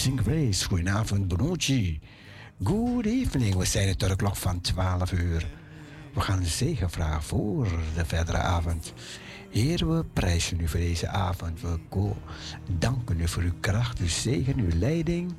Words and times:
Amazing 0.00 0.20
Grace. 0.20 0.64
Goedenavond, 0.64 1.28
Bonucci. 1.28 2.00
Good 2.62 3.06
evening. 3.06 3.54
We 3.54 3.64
zijn 3.64 3.88
het 3.88 4.00
de 4.00 4.16
klok 4.16 4.36
van 4.36 4.60
12 4.60 5.12
uur. 5.12 5.46
We 6.14 6.20
gaan 6.20 6.38
een 6.38 6.46
zegen 6.46 6.90
vragen 6.90 7.22
voor 7.22 7.68
de 7.94 8.04
verdere 8.04 8.36
avond. 8.38 8.92
Heer, 9.50 9.94
we 9.94 10.04
prijzen 10.04 10.60
u 10.60 10.68
voor 10.68 10.80
deze 10.80 11.08
avond. 11.08 11.60
We 11.60 11.78
danken 12.78 13.20
u 13.20 13.28
voor 13.28 13.42
uw 13.42 13.52
kracht, 13.60 13.98
uw 13.98 14.08
zegen, 14.08 14.58
uw 14.58 14.78
leiding. 14.78 15.32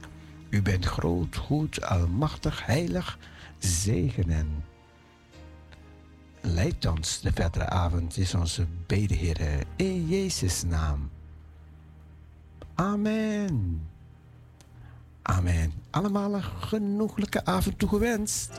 U 0.49 0.61
bent 0.61 0.85
groot, 0.85 1.35
goed, 1.35 1.85
almachtig, 1.85 2.65
heilig. 2.65 3.17
Zegen 3.57 4.29
en 4.29 4.63
leid 6.41 6.85
ons 6.85 7.21
de 7.21 7.31
verdere 7.33 7.69
avond. 7.69 8.17
Is 8.17 8.33
onze 8.33 8.67
bede, 8.85 9.13
Heer, 9.13 9.63
in 9.75 10.07
Jezus' 10.07 10.63
naam. 10.63 11.09
Amen. 12.75 13.90
Amen. 15.31 15.73
Allemaal 15.89 16.33
een 16.33 16.43
genoeglijke 16.43 17.45
avond 17.45 17.79
toegewenst. 17.79 18.49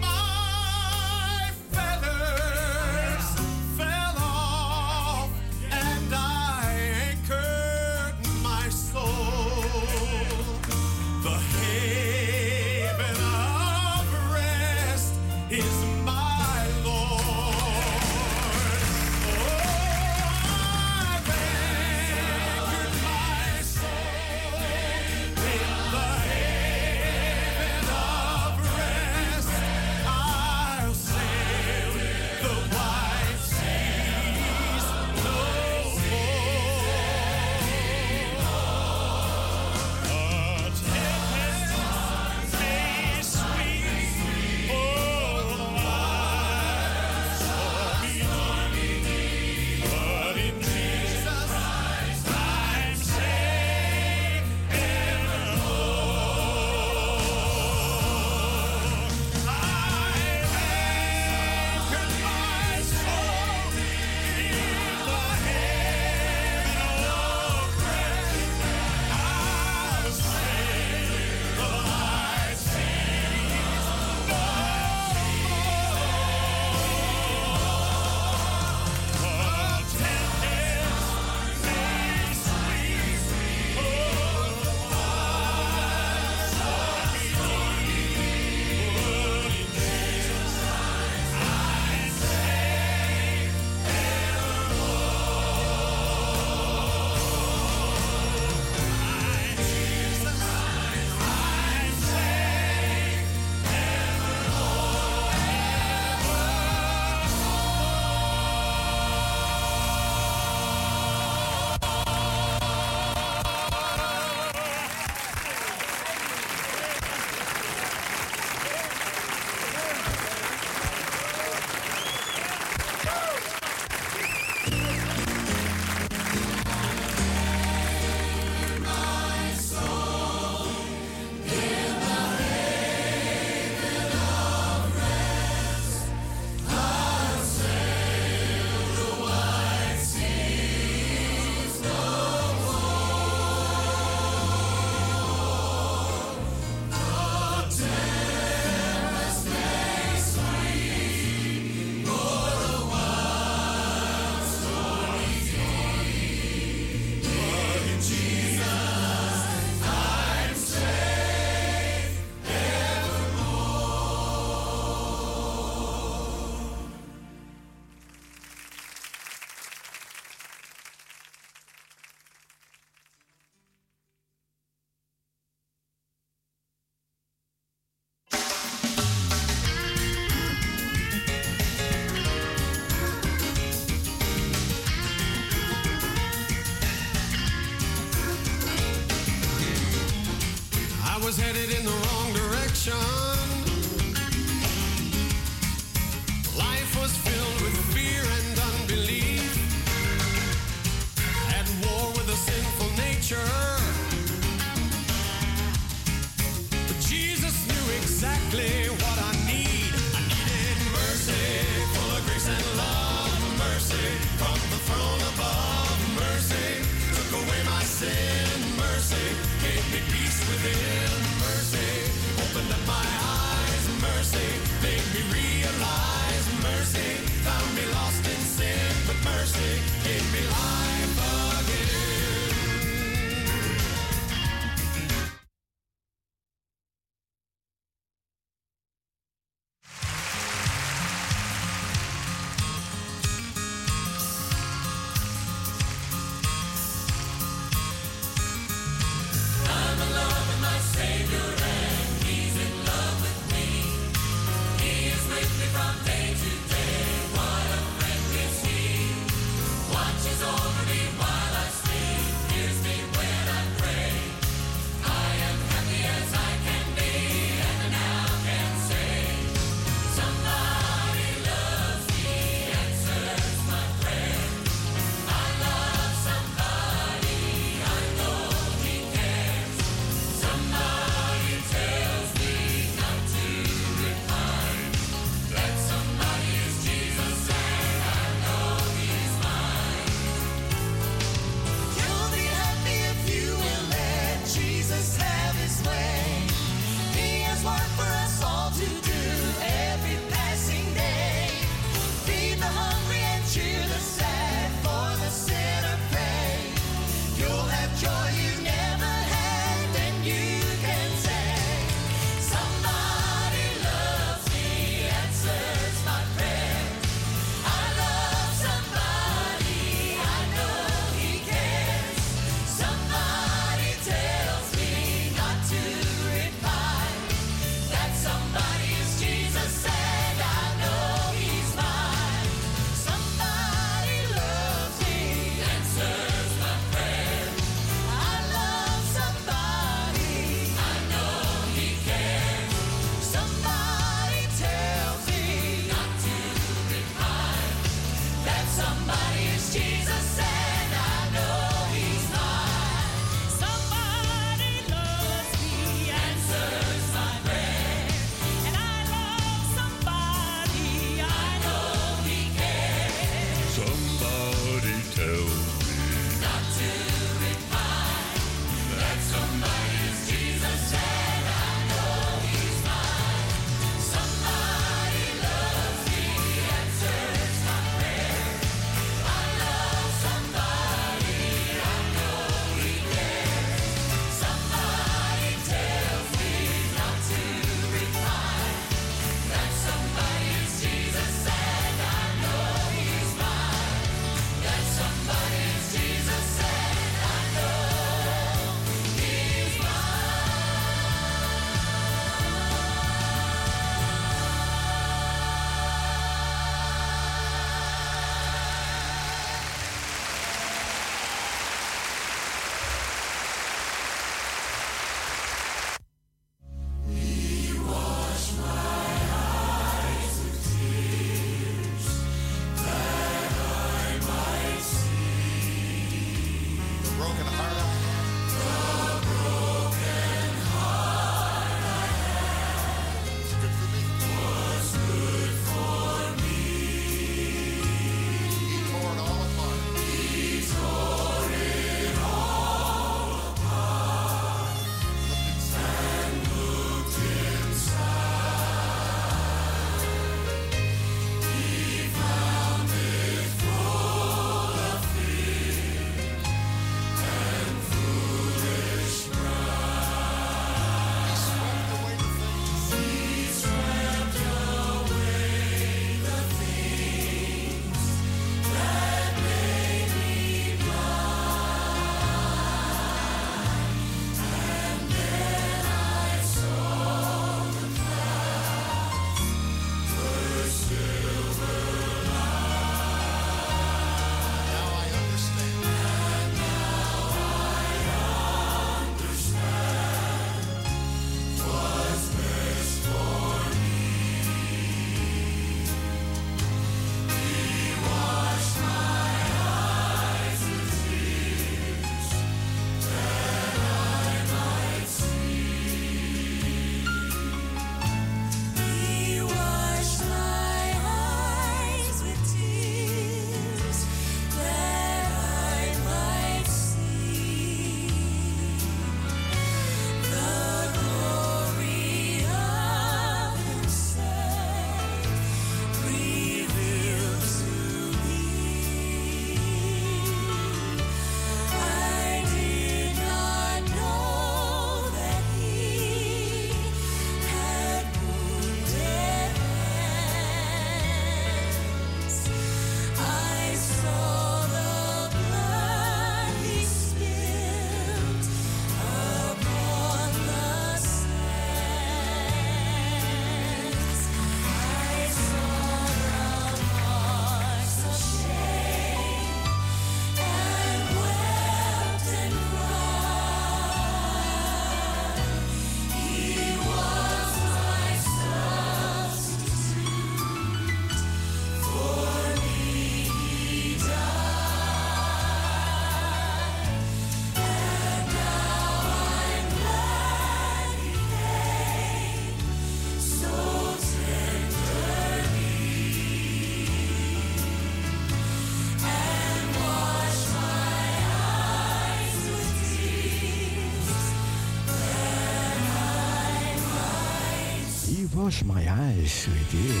Wash 598.46 598.62
my 598.62 598.86
eyes, 598.86 599.42
sweetie. 599.42 600.00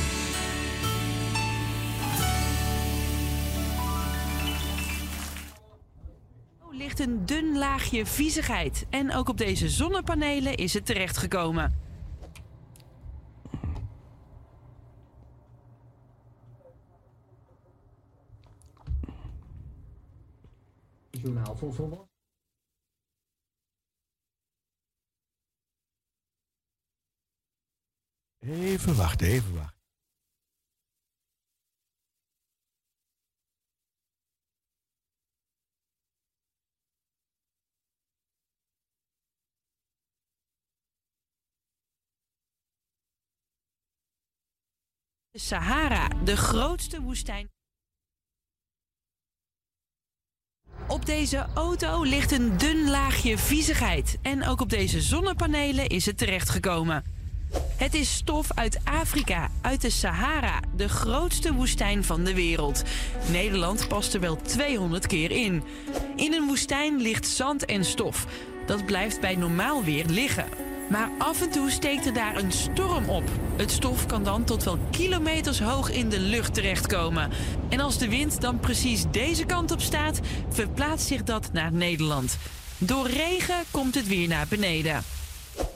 ligt 6.70 7.00
een 7.00 7.26
dun 7.26 7.58
laagje 7.58 8.06
viezigheid. 8.06 8.86
En 8.90 9.14
ook 9.14 9.28
op 9.28 9.36
deze 9.36 9.68
zonnepanelen 9.68 10.56
is 10.56 10.74
het 10.74 10.86
terechtgekomen. 10.86 11.80
Journaal 21.10 21.56
voor 21.56 21.74
volwassenen. 21.74 22.14
Even 28.48 28.94
De 29.16 29.42
Sahara, 45.32 46.08
de 46.08 46.36
grootste 46.36 47.00
woestijn. 47.00 47.50
Op 50.88 51.06
deze 51.06 51.46
auto 51.54 52.02
ligt 52.02 52.32
een 52.32 52.58
dun 52.58 52.90
laagje 52.90 53.38
viezigheid. 53.38 54.18
En 54.22 54.44
ook 54.44 54.60
op 54.60 54.68
deze 54.68 55.00
zonnepanelen 55.00 55.86
is 55.86 56.06
het 56.06 56.18
terechtgekomen. 56.18 57.15
Het 57.76 57.94
is 57.94 58.14
stof 58.14 58.50
uit 58.54 58.78
Afrika, 58.84 59.48
uit 59.60 59.80
de 59.80 59.90
Sahara, 59.90 60.60
de 60.76 60.88
grootste 60.88 61.54
woestijn 61.54 62.04
van 62.04 62.24
de 62.24 62.34
wereld. 62.34 62.82
Nederland 63.30 63.88
past 63.88 64.14
er 64.14 64.20
wel 64.20 64.36
200 64.36 65.06
keer 65.06 65.30
in. 65.30 65.62
In 66.16 66.32
een 66.32 66.46
woestijn 66.46 66.96
ligt 66.96 67.26
zand 67.26 67.64
en 67.64 67.84
stof. 67.84 68.26
Dat 68.66 68.86
blijft 68.86 69.20
bij 69.20 69.36
normaal 69.36 69.84
weer 69.84 70.04
liggen. 70.06 70.44
Maar 70.90 71.10
af 71.18 71.42
en 71.42 71.50
toe 71.50 71.70
steekt 71.70 72.06
er 72.06 72.12
daar 72.12 72.36
een 72.36 72.52
storm 72.52 73.08
op. 73.08 73.24
Het 73.56 73.70
stof 73.70 74.06
kan 74.06 74.24
dan 74.24 74.44
tot 74.44 74.64
wel 74.64 74.78
kilometers 74.90 75.60
hoog 75.60 75.90
in 75.90 76.08
de 76.08 76.20
lucht 76.20 76.54
terechtkomen. 76.54 77.30
En 77.68 77.80
als 77.80 77.98
de 77.98 78.08
wind 78.08 78.40
dan 78.40 78.60
precies 78.60 79.04
deze 79.10 79.44
kant 79.44 79.70
op 79.70 79.80
staat, 79.80 80.20
verplaatst 80.48 81.06
zich 81.06 81.22
dat 81.22 81.52
naar 81.52 81.72
Nederland. 81.72 82.38
Door 82.78 83.06
regen 83.06 83.64
komt 83.70 83.94
het 83.94 84.06
weer 84.06 84.28
naar 84.28 84.46
beneden. 84.48 85.02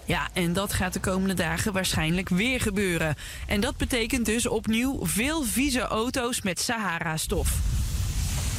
Ja, 0.04 0.28
en 0.32 0.52
dat 0.52 0.72
gaat 0.72 0.92
de 0.92 1.00
komende 1.00 1.34
dagen 1.34 1.72
waarschijnlijk 1.72 2.28
weer 2.28 2.60
gebeuren. 2.60 3.14
En 3.46 3.60
dat 3.60 3.76
betekent 3.76 4.26
dus 4.26 4.46
opnieuw 4.46 4.98
veel 5.02 5.42
vieze 5.42 5.80
auto's 5.80 6.42
met 6.42 6.60
Sahara-stof. 6.60 7.58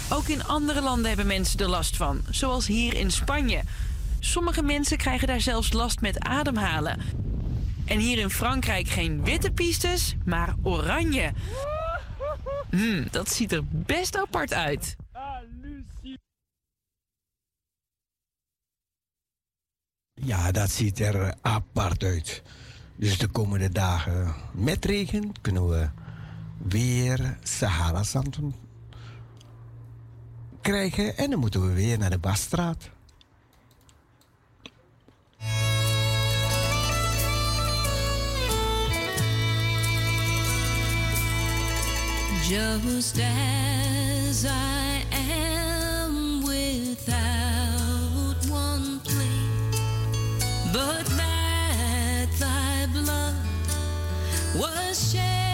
Ook 0.09 0.27
in 0.27 0.43
andere 0.43 0.81
landen 0.81 1.07
hebben 1.07 1.27
mensen 1.27 1.59
er 1.59 1.69
last 1.69 1.97
van, 1.97 2.21
zoals 2.29 2.67
hier 2.67 2.93
in 2.93 3.11
Spanje. 3.11 3.61
Sommige 4.19 4.61
mensen 4.61 4.97
krijgen 4.97 5.27
daar 5.27 5.41
zelfs 5.41 5.73
last 5.73 6.01
met 6.01 6.19
ademhalen. 6.19 6.99
En 7.85 7.99
hier 7.99 8.17
in 8.17 8.29
Frankrijk 8.29 8.87
geen 8.87 9.23
witte 9.23 9.51
pistes, 9.51 10.15
maar 10.25 10.55
oranje. 10.63 11.31
Hmm, 12.69 13.07
dat 13.11 13.31
ziet 13.31 13.51
er 13.51 13.61
best 13.69 14.17
apart 14.17 14.53
uit. 14.53 14.95
Ja, 20.23 20.51
dat 20.51 20.71
ziet 20.71 20.99
er 20.99 21.33
apart 21.41 22.03
uit. 22.03 22.41
Dus 22.95 23.17
de 23.17 23.27
komende 23.27 23.69
dagen 23.69 24.35
met 24.53 24.85
regen 24.85 25.31
kunnen 25.41 25.69
we 25.69 25.89
weer 26.57 27.37
Sahara-zand 27.43 28.39
krijgen. 30.61 31.17
En 31.17 31.29
dan 31.29 31.39
moeten 31.39 31.67
we 31.67 31.73
weer 31.73 31.97
naar 31.97 32.09
de 32.09 32.17
Basstraat. 32.17 32.89
But 50.73 51.05
that 51.17 52.27
thy 52.39 52.87
blood 52.93 53.35
was 54.55 55.11
shed 55.11 55.50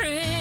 in 0.00 0.33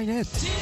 Skynet. 0.00 0.59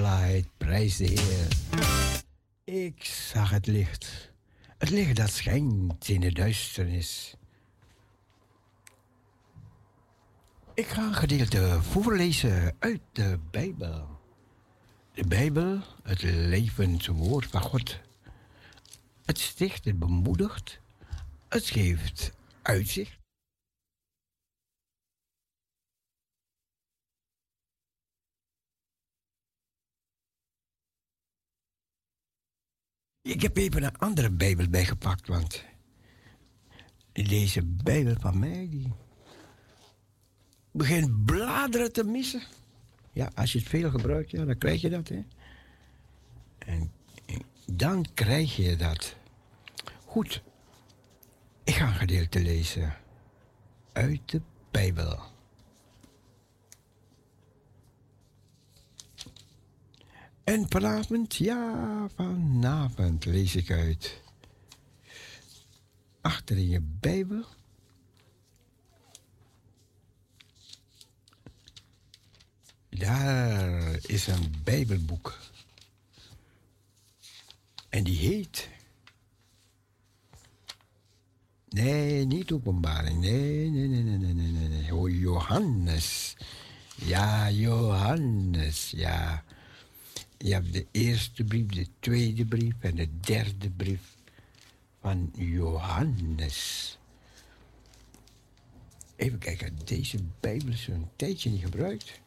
Light. 0.00 0.48
Prijs 0.56 0.96
de 0.96 1.04
Heer. 1.04 1.48
Ik 2.64 3.04
zag 3.04 3.50
het 3.50 3.66
licht. 3.66 4.32
Het 4.78 4.90
licht 4.90 5.16
dat 5.16 5.30
schijnt 5.30 6.08
in 6.08 6.20
de 6.20 6.32
duisternis. 6.32 7.34
Ik 10.74 10.86
ga 10.86 11.02
een 11.02 11.14
gedeelte 11.14 11.78
voorlezen 11.82 12.76
uit 12.78 13.00
de 13.12 13.38
Bijbel. 13.50 14.20
De 15.14 15.26
Bijbel, 15.26 15.80
het 16.02 16.22
levend 16.22 17.06
woord 17.06 17.46
van 17.46 17.62
God. 17.62 17.98
Het 19.24 19.38
sticht, 19.38 19.84
het 19.84 19.98
bemoedigt, 19.98 20.80
het 21.48 21.66
geeft 21.66 22.32
uitzicht. 22.62 23.21
Ik 33.22 33.42
heb 33.42 33.56
even 33.56 33.82
een 33.82 33.98
andere 33.98 34.30
Bijbel 34.30 34.68
bijgepakt, 34.68 35.28
want 35.28 35.64
deze 37.12 37.64
Bijbel 37.64 38.14
van 38.20 38.38
mij, 38.38 38.68
die 38.70 38.92
begint 40.70 41.24
bladeren 41.24 41.92
te 41.92 42.04
missen. 42.04 42.42
Ja, 43.12 43.30
als 43.34 43.52
je 43.52 43.58
het 43.58 43.68
veel 43.68 43.90
gebruikt, 43.90 44.30
ja, 44.30 44.44
dan 44.44 44.58
krijg 44.58 44.80
je 44.80 44.90
dat, 44.90 45.08
hè. 45.08 45.24
En 46.58 46.92
dan 47.66 48.06
krijg 48.14 48.56
je 48.56 48.76
dat. 48.76 49.16
Goed, 50.04 50.42
ik 51.64 51.74
ga 51.74 51.86
een 51.86 51.94
gedeelte 51.94 52.40
lezen 52.40 52.96
uit 53.92 54.20
de 54.30 54.40
Bijbel. 54.70 55.31
En 60.52 60.66
vanavond, 60.68 61.34
ja, 61.34 62.08
vanavond 62.14 63.24
lees 63.24 63.56
ik 63.56 63.70
uit. 63.70 64.20
Achter 66.20 66.56
in 66.56 66.68
je 66.68 66.80
Bijbel. 66.80 67.44
Daar 72.88 73.98
is 74.06 74.26
een 74.26 74.54
Bijbelboek. 74.64 75.38
En 77.88 78.04
die 78.04 78.18
heet. 78.18 78.68
Nee, 81.68 82.24
niet 82.24 82.52
openbaring. 82.52 83.20
Nee, 83.20 83.70
nee, 83.70 83.88
nee, 83.88 84.02
nee, 84.02 84.34
nee, 84.34 84.50
nee, 84.50 84.68
nee. 84.68 84.94
Oh, 84.94 85.10
Johannes. 85.10 86.36
Ja, 86.94 87.50
Johannes, 87.50 88.90
ja. 88.96 89.44
Je 90.42 90.52
hebt 90.52 90.72
de 90.72 90.86
eerste 90.90 91.44
brief, 91.44 91.66
de 91.66 91.86
tweede 91.98 92.44
brief 92.44 92.74
en 92.80 92.94
de 92.94 93.18
derde 93.20 93.70
brief 93.70 94.16
van 95.00 95.32
Johannes. 95.36 96.98
Even 99.16 99.38
kijken, 99.38 99.78
deze 99.84 100.18
Bijbel 100.40 100.72
is 100.72 100.86
een 100.86 101.10
tijdje 101.16 101.50
niet 101.50 101.62
gebruikt. 101.62 102.20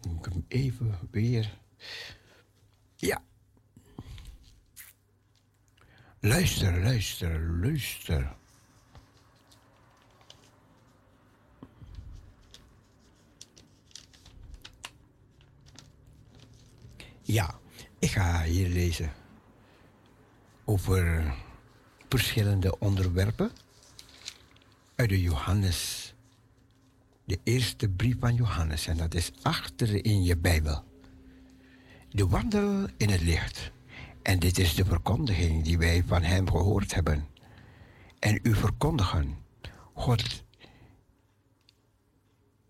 Dan 0.00 0.12
moet 0.12 0.26
ik 0.26 0.32
hem 0.32 0.44
even 0.48 0.98
weer. 1.10 1.58
Ja. 2.96 3.22
Luister, 6.20 6.82
luister, 6.82 7.40
luister. 7.60 8.36
Ja, 17.28 17.58
ik 17.98 18.10
ga 18.10 18.42
hier 18.42 18.68
lezen 18.68 19.12
over 20.64 21.34
verschillende 22.08 22.78
onderwerpen 22.78 23.50
uit 24.94 25.08
de 25.08 25.20
Johannes, 25.20 26.14
de 27.24 27.38
eerste 27.42 27.88
brief 27.88 28.16
van 28.20 28.34
Johannes, 28.34 28.86
en 28.86 28.96
dat 28.96 29.14
is 29.14 29.30
achter 29.42 30.04
in 30.04 30.22
je 30.22 30.36
Bijbel. 30.36 30.84
De 32.10 32.26
wandel 32.26 32.86
in 32.96 33.10
het 33.10 33.20
licht. 33.20 33.70
En 34.22 34.38
dit 34.38 34.58
is 34.58 34.74
de 34.74 34.84
verkondiging 34.84 35.64
die 35.64 35.78
wij 35.78 36.02
van 36.06 36.22
Hem 36.22 36.50
gehoord 36.50 36.94
hebben. 36.94 37.26
En 38.18 38.40
u 38.42 38.54
verkondigen. 38.54 39.36
God, 39.94 40.44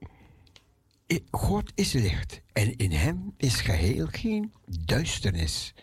I- 0.02 0.06
God 1.30 1.72
is 1.74 1.92
licht 1.92 2.42
en 2.52 2.76
in 2.76 2.92
Hem 2.92 3.34
is 3.36 3.54
geheel 3.54 4.06
geen 4.11 4.52
duisternis. 4.84 5.74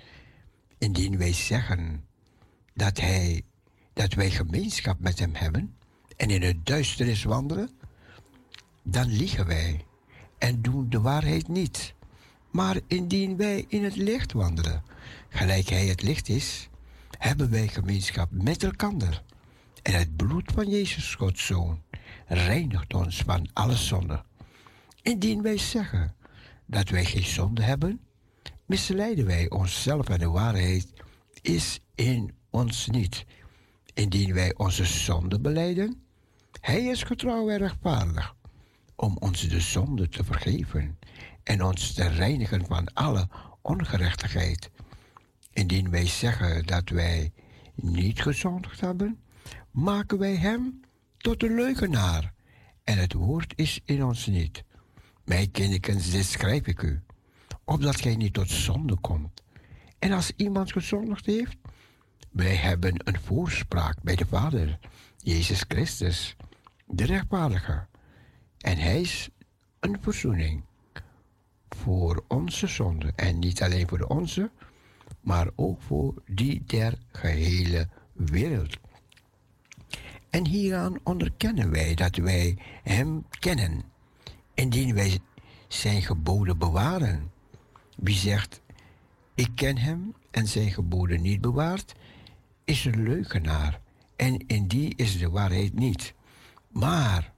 Indien 0.77 1.17
wij 1.17 1.33
zeggen 1.33 2.05
dat, 2.73 2.99
hij, 2.99 3.41
dat 3.93 4.13
wij 4.13 4.31
gemeenschap 4.31 4.99
met 4.99 5.19
Hem 5.19 5.35
hebben 5.35 5.75
en 6.17 6.29
in 6.29 6.41
het 6.41 6.65
duisternis 6.65 7.23
wandelen, 7.23 7.69
dan 8.83 9.07
liegen 9.07 9.45
wij 9.45 9.85
en 10.37 10.61
doen 10.61 10.89
de 10.89 11.01
waarheid 11.01 11.47
niet. 11.47 11.93
Maar 12.51 12.79
indien 12.87 13.37
wij 13.37 13.65
in 13.67 13.83
het 13.83 13.95
licht 13.95 14.31
wandelen, 14.31 14.83
gelijk 15.29 15.69
Hij 15.69 15.85
het 15.85 16.01
licht 16.01 16.29
is, 16.29 16.69
hebben 17.17 17.49
wij 17.49 17.67
gemeenschap 17.67 18.31
met 18.31 18.63
elkander. 18.63 19.23
En 19.81 19.93
het 19.93 20.15
bloed 20.15 20.51
van 20.51 20.69
Jezus, 20.69 21.15
Gods 21.15 21.45
Zoon, 21.45 21.81
reinigt 22.27 22.93
ons 22.93 23.21
van 23.21 23.49
alle 23.53 23.75
zonde. 23.75 24.23
Indien 25.05 25.41
wij 25.41 25.57
zeggen 25.57 26.15
dat 26.65 26.89
wij 26.89 27.05
geen 27.05 27.23
zonde 27.23 27.61
hebben, 27.61 27.99
misleiden 28.65 29.25
wij 29.25 29.49
onszelf 29.49 30.09
en 30.09 30.19
de 30.19 30.29
waarheid 30.29 30.93
is 31.41 31.79
in 31.95 32.35
ons 32.49 32.87
niet. 32.87 33.25
Indien 33.93 34.33
wij 34.33 34.55
onze 34.55 34.85
zonde 34.85 35.39
beleiden, 35.39 36.03
Hij 36.61 36.83
is 36.83 37.03
getrouw 37.03 37.49
en 37.49 37.57
rechtvaardig 37.57 38.35
om 38.95 39.17
ons 39.19 39.47
de 39.47 39.59
zonde 39.59 40.09
te 40.09 40.23
vergeven 40.23 40.99
en 41.43 41.63
ons 41.63 41.93
te 41.93 42.07
reinigen 42.07 42.65
van 42.65 42.93
alle 42.93 43.27
ongerechtigheid. 43.61 44.69
Indien 45.53 45.89
wij 45.89 46.07
zeggen 46.07 46.65
dat 46.65 46.89
wij 46.89 47.31
niet 47.75 48.21
gezondigd 48.21 48.81
hebben, 48.81 49.19
maken 49.71 50.17
wij 50.17 50.35
Hem 50.35 50.81
tot 51.17 51.43
een 51.43 51.55
leugenaar 51.55 52.33
en 52.83 52.97
het 52.97 53.13
woord 53.13 53.53
is 53.55 53.81
in 53.85 54.03
ons 54.03 54.25
niet. 54.25 54.63
Mijn 55.25 55.51
kinderen, 55.51 56.11
dit 56.11 56.25
schrijf 56.25 56.67
ik 56.67 56.81
u, 56.81 57.01
opdat 57.63 58.01
gij 58.01 58.15
niet 58.15 58.33
tot 58.33 58.49
zonde 58.49 58.95
komt. 58.99 59.43
En 59.99 60.11
als 60.11 60.31
iemand 60.35 60.71
gezondigd 60.71 61.25
heeft, 61.25 61.57
wij 62.31 62.55
hebben 62.55 62.95
een 63.03 63.19
voorspraak 63.19 64.01
bij 64.03 64.15
de 64.15 64.25
Vader, 64.25 64.79
Jezus 65.17 65.65
Christus, 65.67 66.35
de 66.85 67.05
rechtvaardige. 67.05 67.85
En 68.57 68.77
Hij 68.77 69.01
is 69.01 69.29
een 69.79 69.97
verzoening 70.01 70.63
voor 71.69 72.23
onze 72.27 72.67
zonde. 72.67 73.11
En 73.15 73.39
niet 73.39 73.61
alleen 73.61 73.87
voor 73.87 73.97
de 73.97 74.07
onze, 74.07 74.51
maar 75.21 75.49
ook 75.55 75.81
voor 75.81 76.13
die 76.25 76.63
der 76.65 76.97
gehele 77.11 77.89
wereld. 78.13 78.77
En 80.29 80.47
hieraan 80.47 80.99
onderkennen 81.03 81.71
wij 81.71 81.93
dat 81.93 82.15
wij 82.15 82.57
Hem 82.83 83.25
kennen, 83.39 83.83
indien 84.55 84.93
wij 84.93 85.19
Zijn 85.67 86.01
geboden 86.01 86.57
bewaren. 86.57 87.31
Wie 87.97 88.15
zegt, 88.15 88.61
ik 89.35 89.49
ken 89.55 89.77
Hem 89.77 90.15
en 90.31 90.47
Zijn 90.47 90.71
geboden 90.71 91.21
niet 91.21 91.41
bewaart, 91.41 91.95
is 92.63 92.85
een 92.85 93.03
leugenaar 93.03 93.81
en 94.15 94.47
in 94.47 94.67
die 94.67 94.93
is 94.95 95.17
de 95.17 95.29
waarheid 95.29 95.73
niet. 95.73 96.13
Maar 96.67 97.33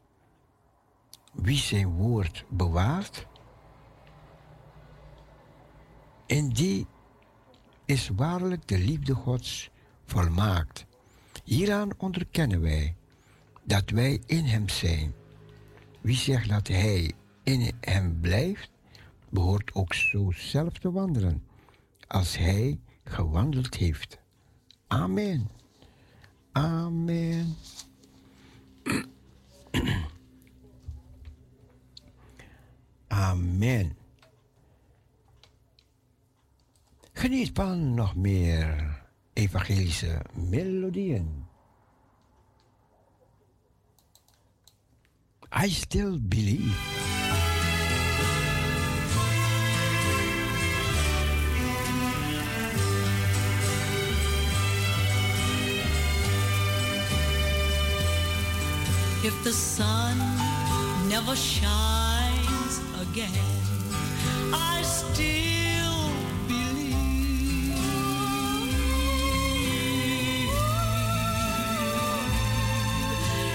wie 1.34 1.58
Zijn 1.58 1.88
woord 1.88 2.46
bewaart, 2.50 3.28
in 6.26 6.50
die 6.50 6.88
is 7.86 8.10
waarlijk 8.16 8.68
de 8.68 8.78
liefde 8.78 9.14
Gods 9.14 9.70
volmaakt. 10.06 10.86
Hieraan 11.44 11.90
onderkennen 11.98 12.62
wij 12.62 12.96
dat 13.64 13.90
wij 13.90 14.22
in 14.26 14.46
Hem 14.46 14.70
zijn. 14.70 15.14
Wie 16.08 16.16
zegt 16.16 16.50
dat 16.50 16.68
Hij 16.68 17.12
in 17.44 17.72
Hem 17.80 18.20
blijft, 18.20 18.70
behoort 19.30 19.74
ook 19.74 19.94
zo 19.94 20.32
zelf 20.32 20.74
te 20.74 20.92
wandelen, 20.92 21.44
als 22.08 22.38
Hij 22.38 22.80
gewandeld 23.04 23.76
heeft. 23.76 24.20
Amen. 24.88 25.50
Amen. 26.52 27.56
Amen. 33.08 33.98
Geniet 37.14 37.52
van 37.54 37.94
nog 37.94 38.16
meer 38.16 39.02
evangelische 39.34 40.22
melodieën. 40.34 41.47
I 45.52 45.70
Still 45.70 46.18
Believe. 46.18 46.76
If 59.24 59.44
the 59.44 59.52
sun 59.52 60.18
never 61.10 61.36
shines 61.36 62.82
again, 63.02 63.32
I 64.54 64.82
still 64.84 66.12
believe. 66.48 67.74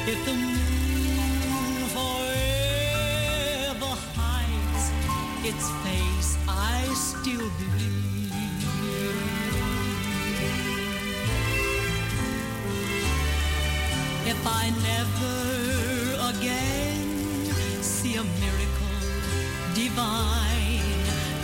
If 0.08 0.24
the 0.26 0.51
its 5.44 5.70
face, 5.82 6.38
I 6.48 6.84
still 6.94 7.50
believe. 7.58 8.32
If 14.24 14.46
I 14.46 14.70
never 14.90 16.36
again 16.36 17.82
see 17.82 18.14
a 18.16 18.22
miracle 18.22 18.98
divine, 19.74 21.02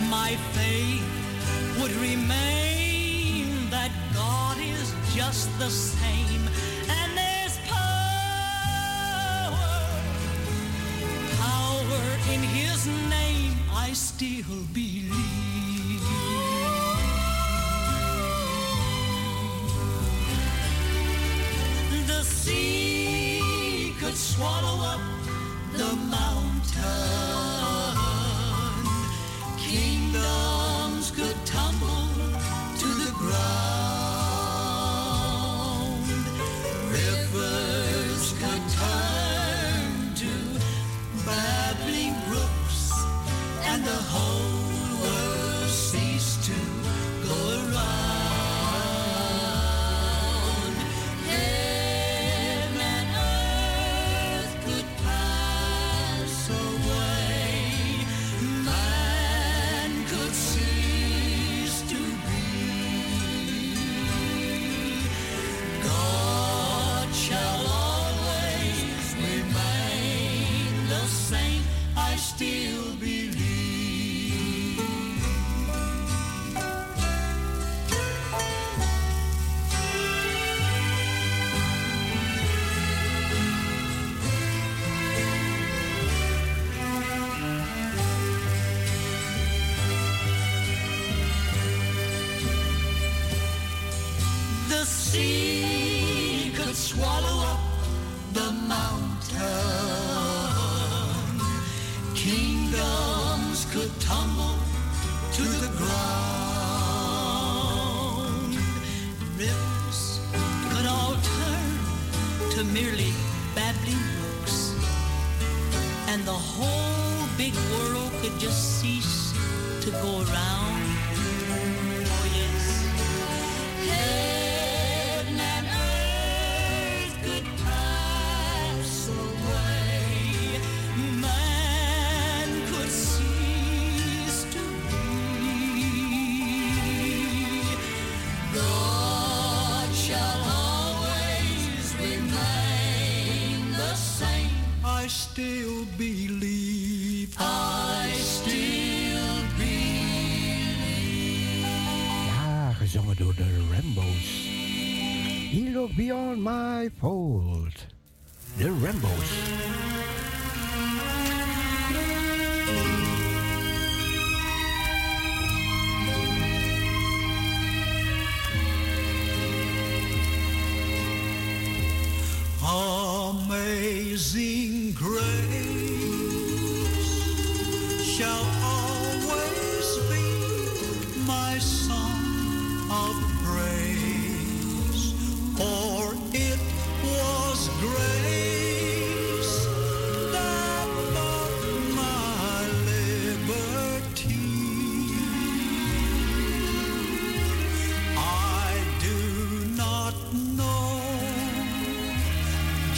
my 0.09 0.36
faith 0.53 1.03
would 1.80 1.92
remain 1.96 3.68
that 3.70 3.90
God 4.14 4.59
is 4.59 4.94
just 5.14 5.51
the 5.59 5.70
same 5.70 6.38
I 13.89 13.93
still 13.95 14.66
believe. 14.74 15.09
The 22.07 22.22
sea 22.22 23.95
could 23.99 24.14
swallow 24.14 24.84
up 24.84 25.18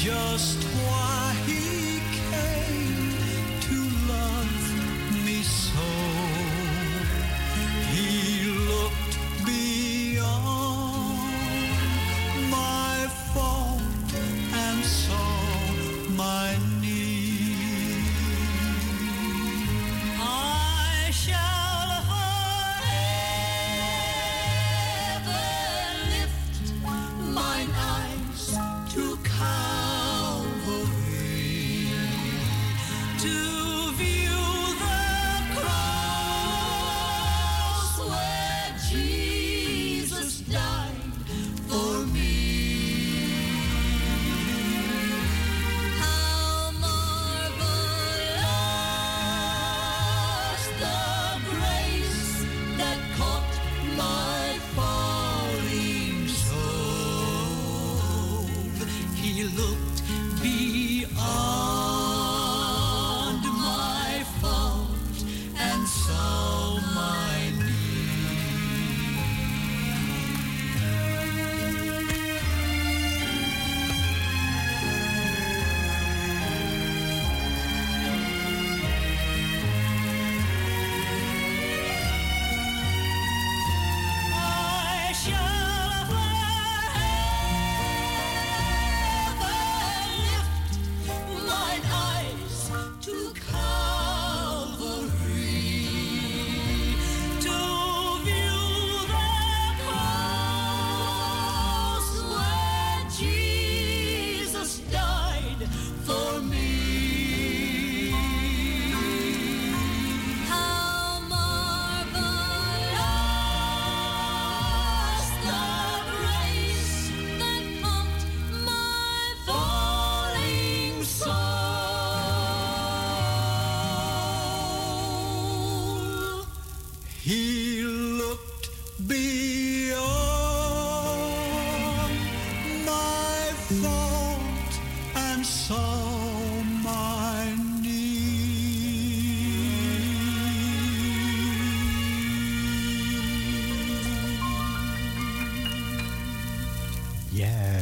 just 0.02 0.64
one. 0.64 1.19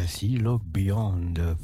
voici 0.09 0.39
Look 0.39 0.63
Beyond 0.65 1.35
euh, 1.39 1.55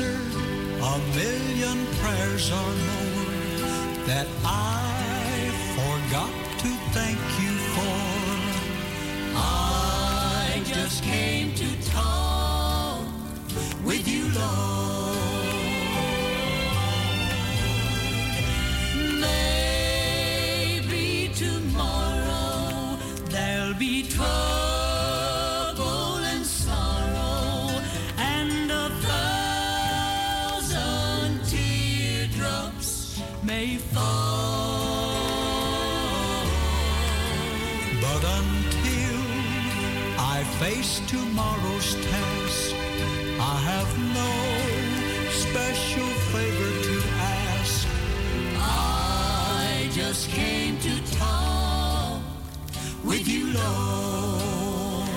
a 0.00 0.98
million 1.14 1.86
prayers 2.00 2.50
or 2.50 2.70
more 2.88 4.06
that 4.06 4.26
I 4.44 4.73
face 40.58 41.00
tomorrow's 41.06 41.94
task, 42.06 42.74
I 43.40 43.56
have 43.70 43.90
no 44.14 44.32
special 45.30 46.06
favor 46.32 46.72
to 46.88 46.96
ask. 47.18 47.86
I 48.58 49.88
just 49.92 50.30
came 50.30 50.78
to 50.80 50.94
talk 51.18 52.20
with 53.04 53.28
you, 53.28 53.52
Lord. 53.52 55.10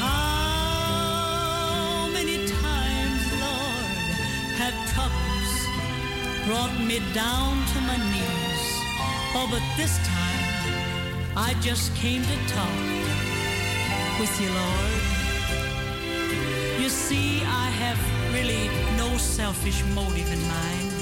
How 0.00 2.08
many 2.12 2.36
times, 2.46 3.22
Lord, 3.42 3.96
have 4.60 4.76
troubles 4.92 5.52
brought 6.46 6.74
me 6.80 6.98
down 7.14 7.64
to 7.72 7.80
my 7.80 7.96
knees? 8.12 8.64
Oh, 9.34 9.46
but 9.50 9.62
this 9.76 9.96
time 9.98 10.11
I 11.34 11.54
just 11.62 11.94
came 11.96 12.22
to 12.22 12.36
talk 12.46 12.76
with 14.20 14.38
you, 14.38 14.50
Lord. 14.50 15.02
You 16.78 16.90
see, 16.90 17.42
I 17.44 17.70
have 17.70 17.98
really 18.34 18.68
no 18.98 19.16
selfish 19.16 19.82
motive 19.94 20.30
in 20.30 20.42
mind. 20.42 20.92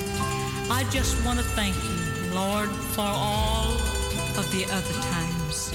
I 0.71 0.85
just 0.91 1.25
want 1.25 1.41
to 1.41 1.45
thank 1.45 1.75
you, 1.83 2.33
Lord, 2.33 2.71
for 2.95 3.03
all 3.05 3.73
of 4.39 4.49
the 4.53 4.67
other 4.67 4.95
times. 5.03 5.73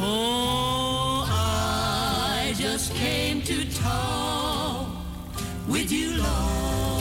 Oh, 0.00 1.24
I 1.28 2.54
just 2.56 2.92
came 2.94 3.40
to 3.42 3.72
talk 3.74 4.88
with 5.68 5.92
you, 5.92 6.16
Lord. 6.16 6.97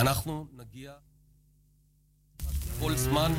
אנחנו 0.00 0.46
נגיע 0.56 0.92
כל 2.80 2.96
זמן 2.96 3.32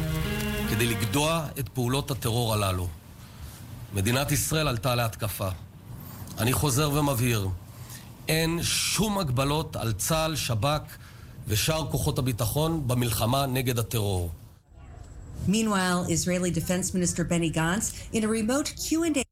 כדי 0.70 0.86
לגדוע 0.86 1.47
את 1.60 1.70
פעולות 1.70 2.12
הטרור 2.12 2.53
הללו. 2.53 2.88
מדינת 3.93 4.32
ישראל 4.32 4.68
עלתה 4.68 4.95
להתקפה. 4.95 5.49
אני 6.38 6.53
חוזר 6.53 6.91
ומבהיר, 6.91 7.47
אין 8.28 8.60
שום 8.64 9.18
הגבלות 9.18 9.76
על 9.76 9.93
צה"ל, 9.93 10.36
שב"כ 10.36 10.97
ושאר 11.47 11.91
כוחות 11.91 12.20
הביטחון 12.20 12.88
במלחמה 12.88 13.45
נגד 13.45 13.80
הטרור. 13.80 14.32
Meanwhile, 15.47 16.10
Israeli 16.10 16.51
Defense 16.51 16.93
Minister 16.93 17.24
Benny 17.24 17.51
Gantz, 17.51 17.93
in 18.14 18.24
a 18.24 18.28
remote 18.28 18.74
Q&A 18.76 19.26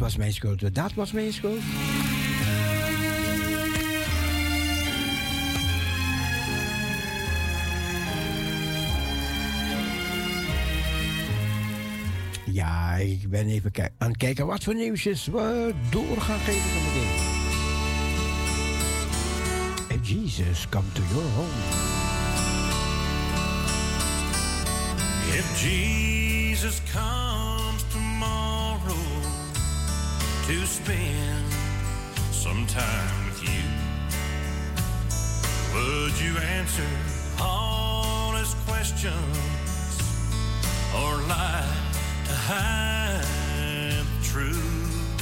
was 0.00 0.16
mijn 0.16 0.32
schuld. 0.32 0.74
Dat 0.74 0.94
was 0.94 1.12
mijn 1.12 1.32
schuld. 1.32 1.60
Ja, 12.44 12.94
ik 12.94 13.30
ben 13.30 13.46
even 13.46 13.72
aan 13.98 14.08
het 14.08 14.16
kijken 14.16 14.46
wat 14.46 14.64
voor 14.64 14.74
nieuwsjes 14.74 15.26
we 15.26 15.74
door 15.90 16.20
gaan 16.20 16.38
geven 16.38 16.70
zo 16.70 16.80
meteen. 16.86 17.38
If 19.88 20.08
Jesus 20.08 20.68
come 20.68 20.92
to 20.92 21.02
your 21.12 21.28
home. 21.34 21.88
If 25.32 25.62
Jesus 25.62 26.80
comes 26.92 27.19
spend 30.70 31.52
some 32.30 32.64
time 32.66 33.26
with 33.26 33.42
you, 33.42 33.62
would 35.74 36.20
you 36.20 36.38
answer 36.38 36.86
his 38.38 38.54
questions 38.66 39.36
or 40.94 41.16
lie 41.28 41.66
to 42.24 42.32
hide 42.32 44.04
the 44.04 44.24
truth? 44.24 45.12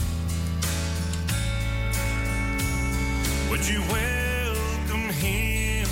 Would 3.51 3.67
you 3.67 3.81
welcome 3.91 5.09
him 5.15 5.89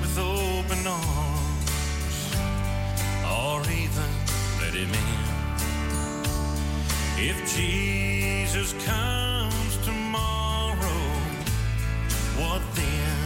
with 0.00 0.16
open 0.16 0.86
arms 0.86 1.66
or 3.36 3.60
even 3.82 4.10
let 4.60 4.74
him 4.74 4.94
in? 4.94 5.20
If 7.18 7.36
Jesus 7.54 7.99
comes 8.52 9.76
tomorrow, 9.84 10.74
what 12.36 12.60
then? 12.74 13.16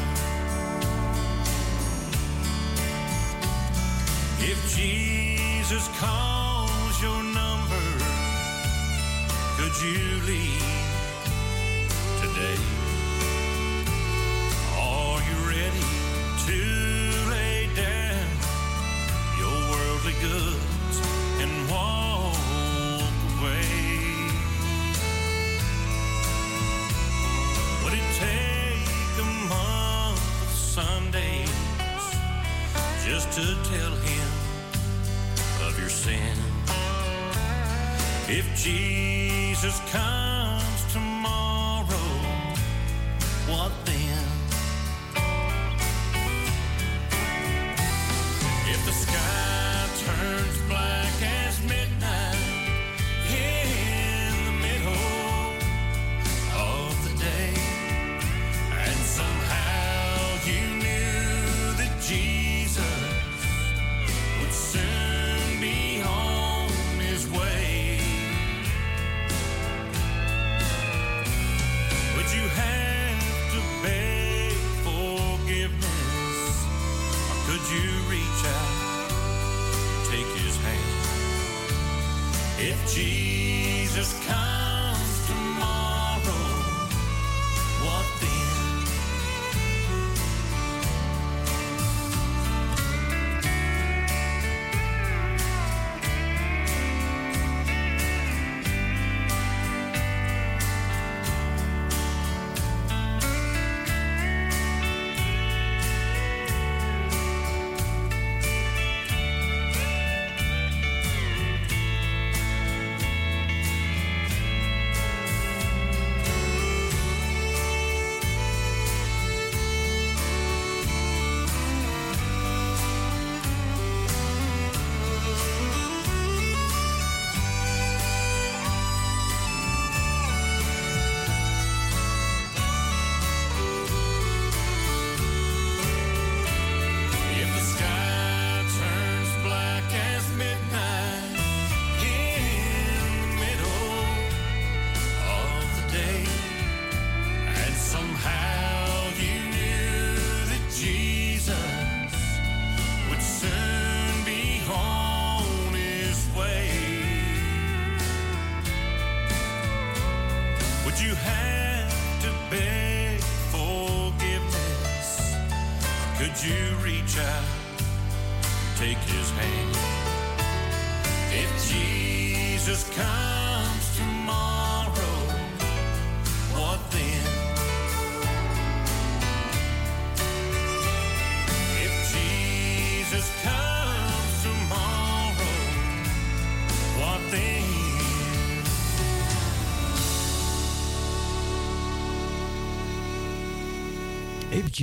If 4.41 4.77
Jesus 4.77 5.89
calls 5.99 7.03
your 7.03 7.23
number, 7.23 7.87
could 9.57 9.75
you 9.83 10.21
leave 10.27 10.61
today? 12.21 12.74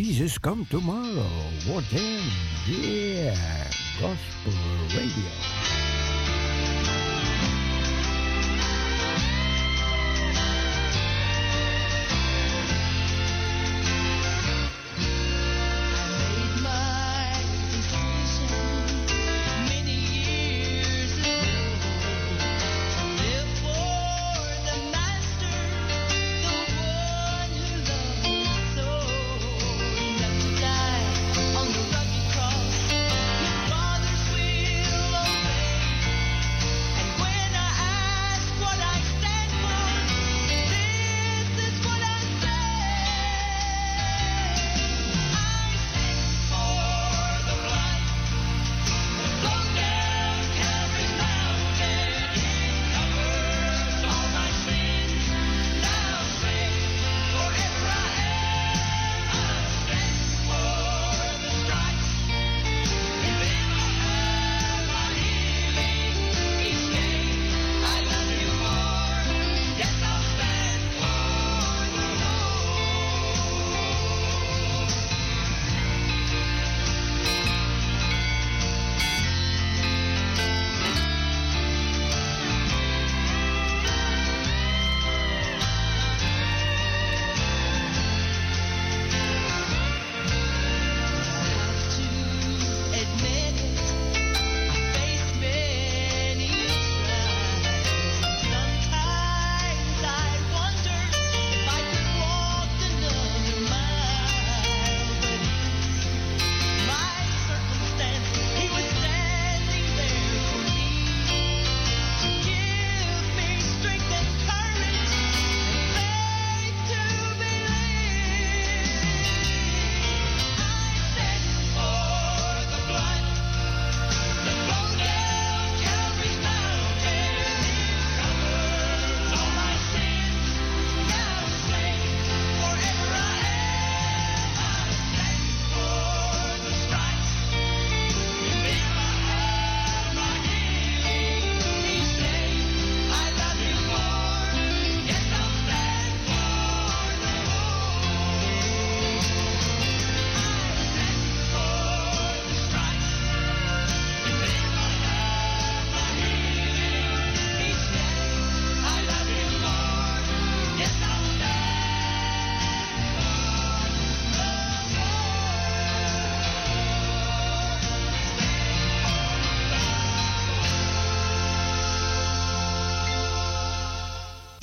Jesus 0.03 0.39
come 0.39 0.65
tomorrow, 0.65 1.29
what 1.67 1.83
then? 1.91 2.23
Yeah, 2.65 3.69
Gospel 3.99 4.51
Radio. 4.97 5.40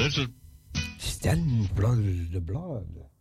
Blood. 0.08 0.32
Stand 0.98 1.74
Blood. 2.40 3.17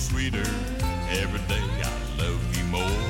Sweeter. 0.00 0.48
Every 1.22 1.40
day 1.46 1.66
I 1.84 1.92
love 2.22 2.42
you 2.56 2.64
more. 2.72 3.06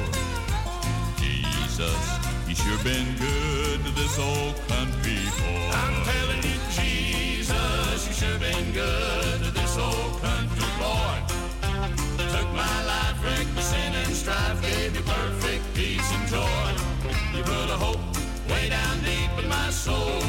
Jesus, 1.22 2.02
you 2.48 2.54
sure 2.54 2.82
been 2.82 3.14
good 3.16 3.84
to 3.84 3.90
this 3.94 4.18
old 4.18 4.56
country 4.66 5.22
boy. 5.38 5.70
I'm 5.82 5.96
telling 6.10 6.42
you, 6.42 6.58
Jesus, 6.74 8.08
you 8.08 8.14
sure 8.20 8.38
been 8.40 8.72
good 8.72 9.38
to 9.44 9.50
this 9.52 9.78
old 9.78 10.14
country 10.20 10.70
boy. 10.82 11.16
Took 12.34 12.50
my 12.64 12.76
life, 12.92 13.16
wrecked 13.24 13.54
my 13.54 13.62
sin 13.62 13.92
and 13.94 14.12
strife, 14.12 14.60
gave 14.60 14.92
me 14.92 15.02
perfect 15.06 15.64
peace 15.74 16.10
and 16.16 16.26
joy. 16.28 16.70
You 17.36 17.42
put 17.44 17.70
a 17.70 17.78
hope 17.86 18.02
way 18.50 18.68
down 18.68 18.96
deep 19.04 19.32
in 19.42 19.48
my 19.48 19.70
soul, 19.70 20.20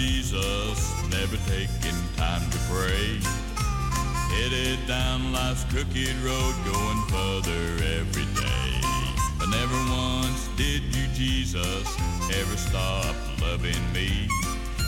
Jesus, 0.00 0.80
never 1.10 1.36
taking 1.44 1.98
time 2.16 2.40
to 2.48 2.58
pray. 2.72 3.20
Headed 4.32 4.78
down 4.88 5.30
life's 5.30 5.64
crooked 5.64 6.16
road, 6.24 6.54
going 6.64 7.00
further 7.12 7.84
every 8.00 8.24
day. 8.32 8.80
But 9.38 9.50
never 9.50 9.76
once 9.92 10.48
did 10.56 10.80
you, 10.96 11.04
Jesus, 11.12 11.84
ever 12.32 12.56
stop 12.56 13.14
loving 13.42 13.84
me. 13.92 14.26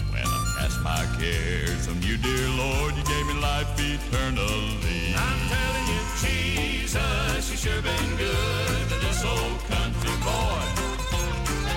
When 0.09 0.25
I 0.25 0.55
cast 0.59 0.81
my 0.81 1.05
cares 1.21 1.89
on 1.89 2.01
you, 2.01 2.17
dear 2.17 2.49
Lord, 2.57 2.97
you 2.97 3.05
gave 3.05 3.27
me 3.27 3.35
life 3.35 3.69
eternally. 3.77 5.13
I'm 5.13 5.41
telling 5.53 5.87
you, 5.93 6.01
Jesus, 6.25 7.51
you 7.51 7.57
sure 7.59 7.83
been 7.83 8.17
good 8.17 8.89
to 8.89 8.97
this 9.05 9.23
old 9.27 9.61
country 9.69 10.17
boy. 10.25 10.65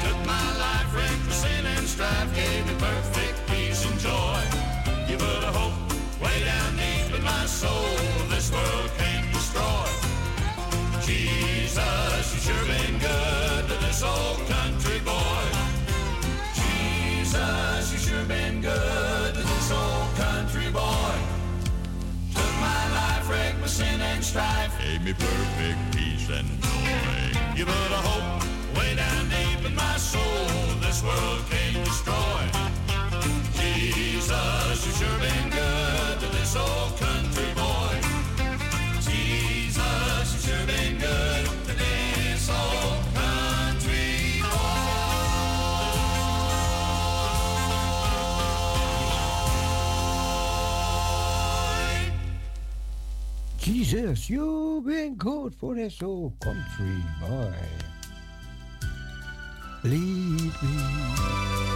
Took 0.07 0.19
my 0.25 0.47
life, 0.55 0.95
wrecked 0.95 1.25
my 1.27 1.33
sin 1.33 1.65
and 1.65 1.85
strife, 1.85 2.31
soul, 7.55 8.27
this 8.27 8.51
world 8.51 8.91
can't 8.97 9.31
destroy. 9.31 9.87
Jesus, 11.07 12.23
you 12.33 12.39
sure 12.47 12.65
been 12.67 12.99
good 12.99 13.63
to 13.69 13.75
this 13.85 14.03
old 14.03 14.39
country 14.55 14.99
boy. 14.99 15.45
Jesus, 16.59 17.93
you 17.93 17.99
sure 18.07 18.25
been 18.25 18.59
good 18.59 19.33
to 19.35 19.39
this 19.39 19.71
old 19.71 20.09
country 20.15 20.69
boy. 20.69 21.15
Took 22.35 22.53
my 22.59 22.83
life, 22.99 23.29
wrecked 23.29 23.59
my 23.61 23.67
sin 23.67 24.01
and 24.01 24.21
strife. 24.21 24.73
Gave 24.83 25.03
me 25.05 25.13
perfect 25.13 25.79
peace 25.95 26.27
and 26.37 26.49
joy. 26.61 27.39
You 27.55 27.63
put 27.63 27.91
a 27.99 28.01
hope 28.09 28.43
way 28.77 28.95
down 28.97 29.29
deep 29.29 29.65
in 29.65 29.75
my 29.75 29.95
soul, 29.95 30.47
this 30.81 31.01
world 31.01 31.41
can't 31.49 31.85
destroy. 31.85 32.41
Jesus, 33.61 34.85
you 34.85 34.91
sure 34.99 35.19
been 35.19 35.44
Jesus, 53.85 54.31
you've 54.31 54.83
been 54.83 55.13
good 55.13 55.53
for 55.53 55.75
this 55.75 56.01
old 56.01 56.39
country, 56.39 57.03
boy. 57.21 57.53
Lead 59.83 60.41
me. 60.63 61.74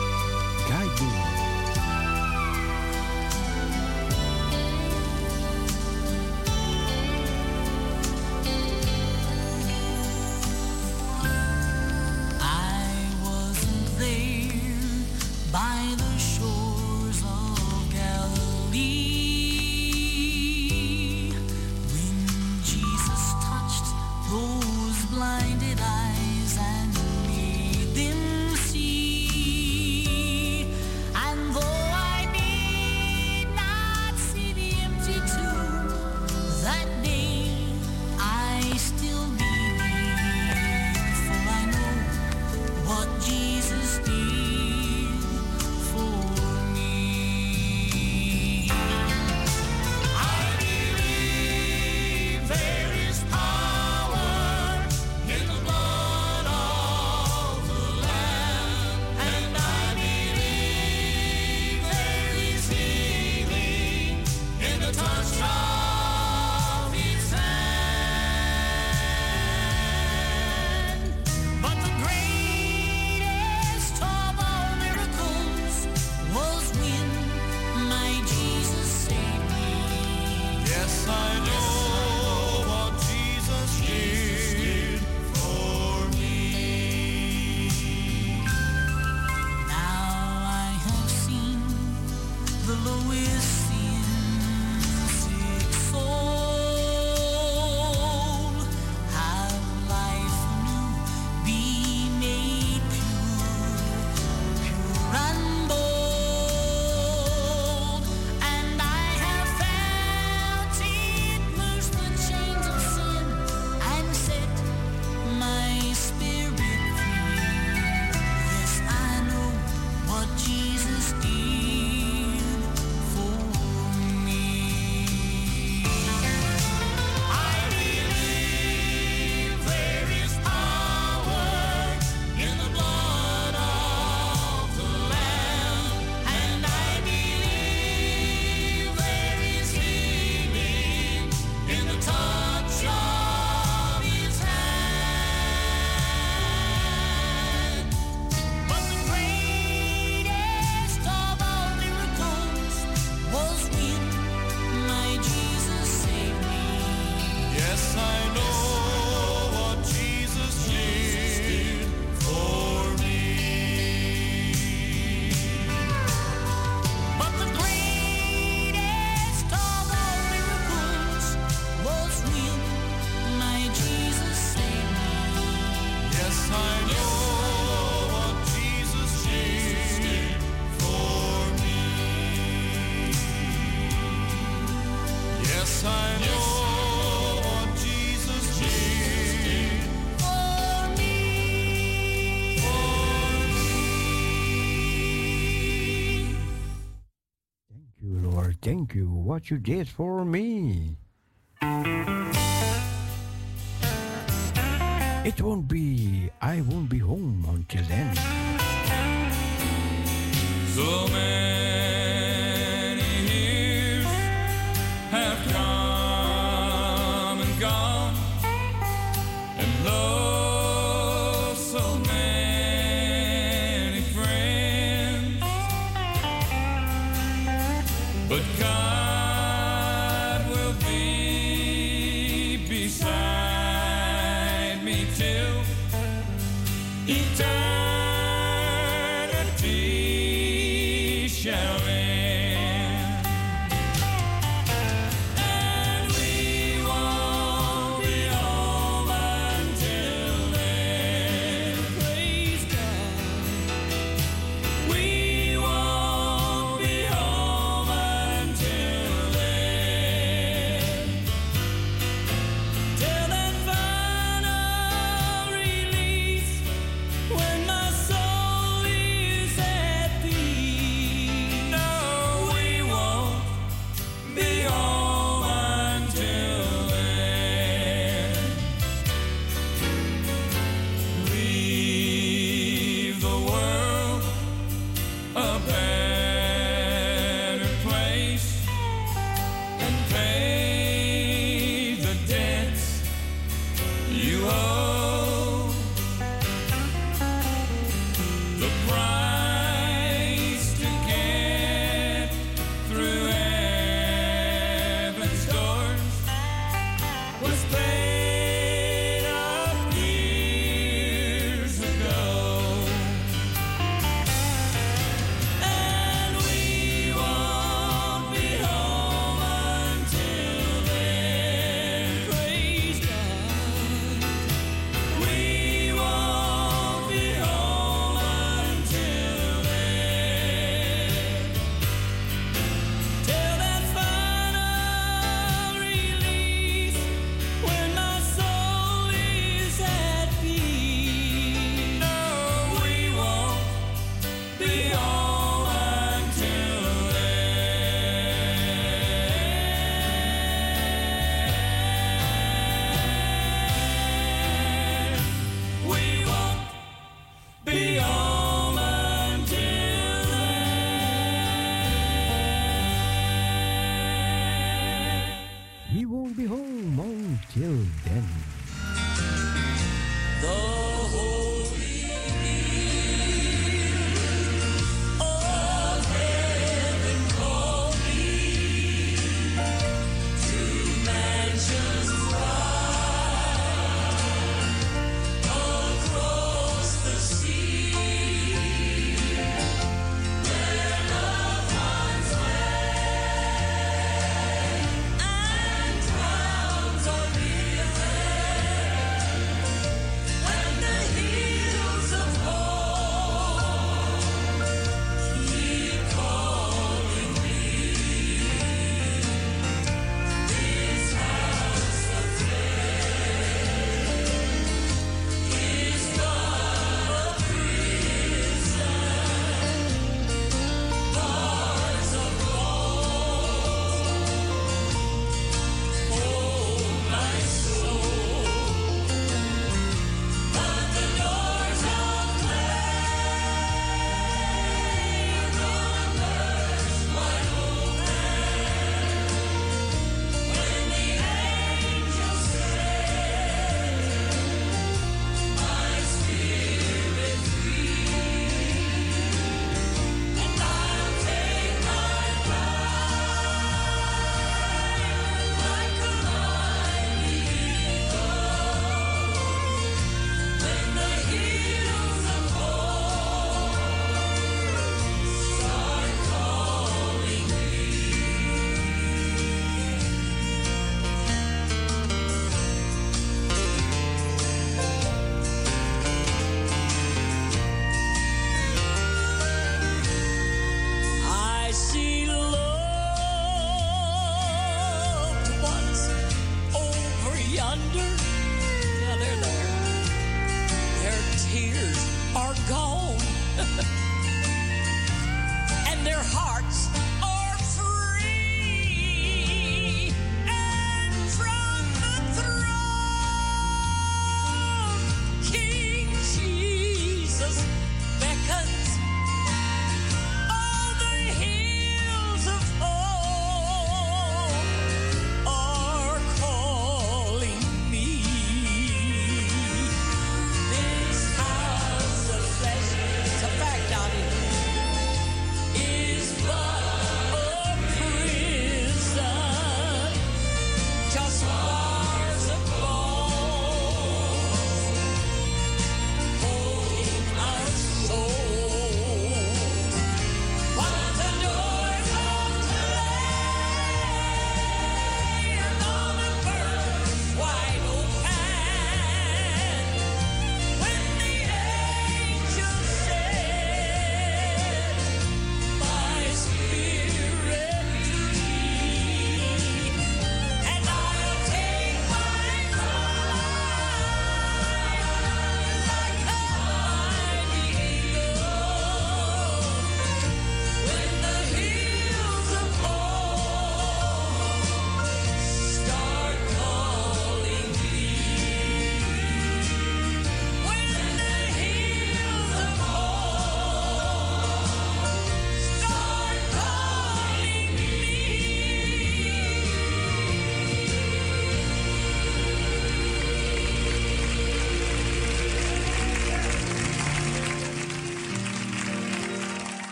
what 199.39 199.49
you 199.49 199.57
did 199.57 199.87
for 199.87 200.25
me. 200.25 200.98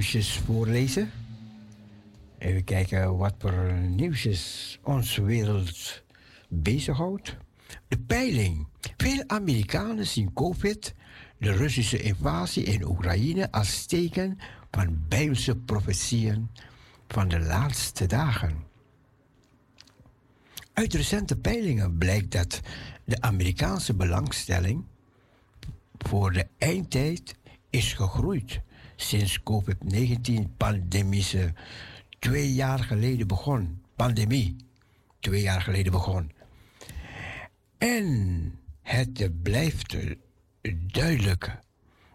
Nieuwsjes 0.00 0.38
voorlezen. 0.38 1.10
Even 2.38 2.64
kijken 2.64 3.16
wat 3.16 3.34
voor 3.38 3.72
nieuwsjes 3.72 4.78
onze 4.82 5.22
wereld 5.22 6.02
bezighoudt. 6.48 7.36
De 7.88 7.98
peiling. 7.98 8.66
Veel 8.96 9.24
Amerikanen 9.26 10.06
zien 10.06 10.32
COVID, 10.32 10.94
de 11.38 11.52
Russische 11.52 12.02
invasie 12.02 12.64
in 12.64 12.84
Oekraïne, 12.84 13.52
als 13.52 13.86
teken 13.86 14.38
van 14.70 15.04
Bijbelse 15.08 15.56
profetieën 15.56 16.50
van 17.08 17.28
de 17.28 17.40
laatste 17.40 18.06
dagen. 18.06 18.64
Uit 20.72 20.94
recente 20.94 21.36
peilingen 21.36 21.98
blijkt 21.98 22.32
dat 22.32 22.60
de 23.04 23.20
Amerikaanse 23.20 23.94
belangstelling 23.94 24.84
voor 25.98 26.32
de 26.32 26.46
eindtijd 26.58 27.34
is 27.70 27.92
gegroeid 27.92 28.60
sinds 29.00 29.42
COVID-19-pandemische 29.42 31.52
twee 32.18 32.52
jaar 32.52 32.78
geleden 32.78 33.26
begon. 33.26 33.82
Pandemie 33.96 34.56
twee 35.20 35.42
jaar 35.42 35.62
geleden 35.62 35.92
begon. 35.92 36.32
En 37.78 38.58
het 38.82 39.42
blijft 39.42 39.96
duidelijk 40.86 41.58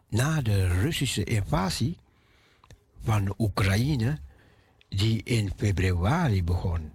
na 0.10 0.41
de 0.41 0.68
Russische 0.68 1.24
invasie 1.24 1.98
van 3.03 3.34
Oekraïne, 3.38 4.20
die 4.90 5.24
in 5.24 5.52
februari 5.56 6.44
begon. 6.44 6.91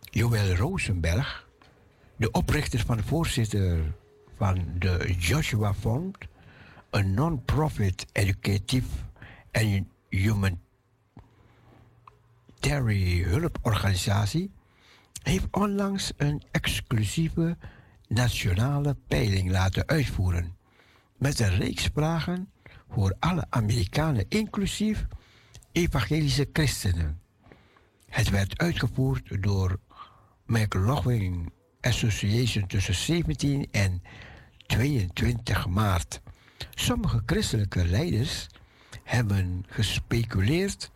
Joël 0.00 0.54
Rosenberg, 0.54 1.48
de 2.16 2.30
oprichter 2.30 2.80
van 2.80 2.96
de 2.96 3.02
voorzitter 3.02 3.94
van 4.36 4.64
de 4.78 5.14
Joshua 5.18 5.74
Fund, 5.74 6.16
een 6.90 7.14
non-profit 7.14 8.06
educatief 8.12 8.84
en 9.50 9.88
human 10.08 10.58
Humanitary 12.60 13.22
Hulporganisatie 13.22 14.52
heeft 15.22 15.46
onlangs 15.50 16.12
een 16.16 16.42
exclusieve 16.50 17.56
nationale 18.08 18.96
peiling 19.08 19.50
laten 19.50 19.86
uitvoeren 19.86 20.56
met 21.18 21.40
een 21.40 21.56
reeks 21.56 21.90
vragen 21.94 22.50
voor 22.90 23.16
alle 23.18 23.46
Amerikanen, 23.50 24.24
inclusief 24.28 25.06
evangelische 25.72 26.48
christenen. 26.52 27.20
Het 28.08 28.30
werd 28.30 28.58
uitgevoerd 28.58 29.42
door 29.42 29.80
McLaughlin 30.46 31.52
Association 31.80 32.66
tussen 32.66 32.94
17 32.94 33.68
en 33.70 34.02
22 34.66 35.66
maart. 35.68 36.20
Sommige 36.80 37.22
christelijke 37.26 37.86
leiders 37.86 38.46
hebben 39.02 39.64
gespeculeerd 39.68 40.90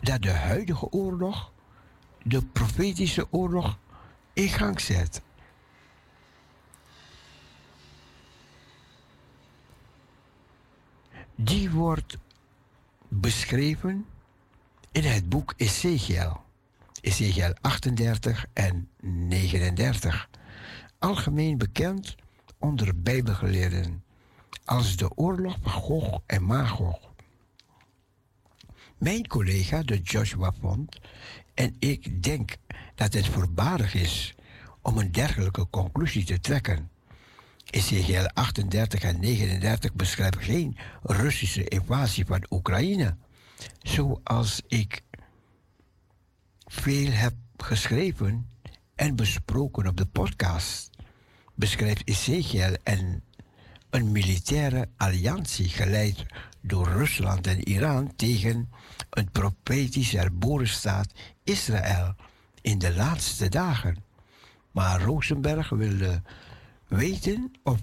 dat 0.00 0.22
de 0.22 0.30
huidige 0.30 0.90
oorlog 0.90 1.52
de 2.22 2.44
profetische 2.46 3.32
oorlog 3.32 3.78
in 4.32 4.48
gang 4.48 4.80
zet. 4.80 5.22
Die 11.34 11.70
wordt 11.70 12.16
beschreven 13.08 14.06
in 14.92 15.04
het 15.04 15.28
boek 15.28 15.54
Ezekiel. 15.56 16.40
Ezekiel 17.00 17.54
38 17.60 18.46
en 18.52 18.88
39. 19.00 20.28
Algemeen 20.98 21.58
bekend 21.58 22.16
onder 22.66 23.02
Bijbelgeleerden 23.02 24.04
als 24.64 24.96
de 24.96 25.16
oorlog 25.16 25.56
van 25.62 25.72
Gog 25.72 26.22
en 26.26 26.44
Magog. 26.44 26.98
Mijn 28.98 29.26
collega, 29.26 29.82
de 29.82 30.00
Joshua 30.00 30.52
Font, 30.60 31.00
en 31.54 31.76
ik 31.78 32.22
denk 32.22 32.56
dat 32.94 33.12
het 33.12 33.26
voorbarig 33.26 33.94
is 33.94 34.34
om 34.82 34.98
een 34.98 35.12
dergelijke 35.12 35.70
conclusie 35.70 36.24
te 36.24 36.40
trekken. 36.40 36.90
Ezekiel 37.70 38.28
38 38.28 39.02
en 39.02 39.20
39 39.20 39.94
beschrijven 39.94 40.42
geen 40.42 40.76
Russische 41.02 41.64
invasie 41.64 42.26
van 42.26 42.46
Oekraïne, 42.50 43.16
zoals 43.82 44.62
ik 44.66 45.02
veel 46.64 47.10
heb 47.10 47.34
geschreven 47.56 48.50
en 48.94 49.16
besproken 49.16 49.86
op 49.86 49.96
de 49.96 50.06
podcast. 50.06 50.95
Beschrijft 51.56 52.08
Ezekiel 52.08 52.76
en 52.82 53.22
een 53.90 54.12
militaire 54.12 54.88
alliantie 54.96 55.68
geleid 55.68 56.24
door 56.60 56.88
Rusland 56.88 57.46
en 57.46 57.68
Iran 57.68 58.16
tegen 58.16 58.70
een 59.10 59.30
profetisch 59.30 60.12
herboren 60.12 60.68
staat 60.68 61.12
Israël 61.44 62.14
in 62.60 62.78
de 62.78 62.94
laatste 62.94 63.48
dagen. 63.48 64.04
Maar 64.70 65.02
Rosenberg 65.02 65.68
wilde 65.68 66.22
weten 66.88 67.52
of 67.62 67.80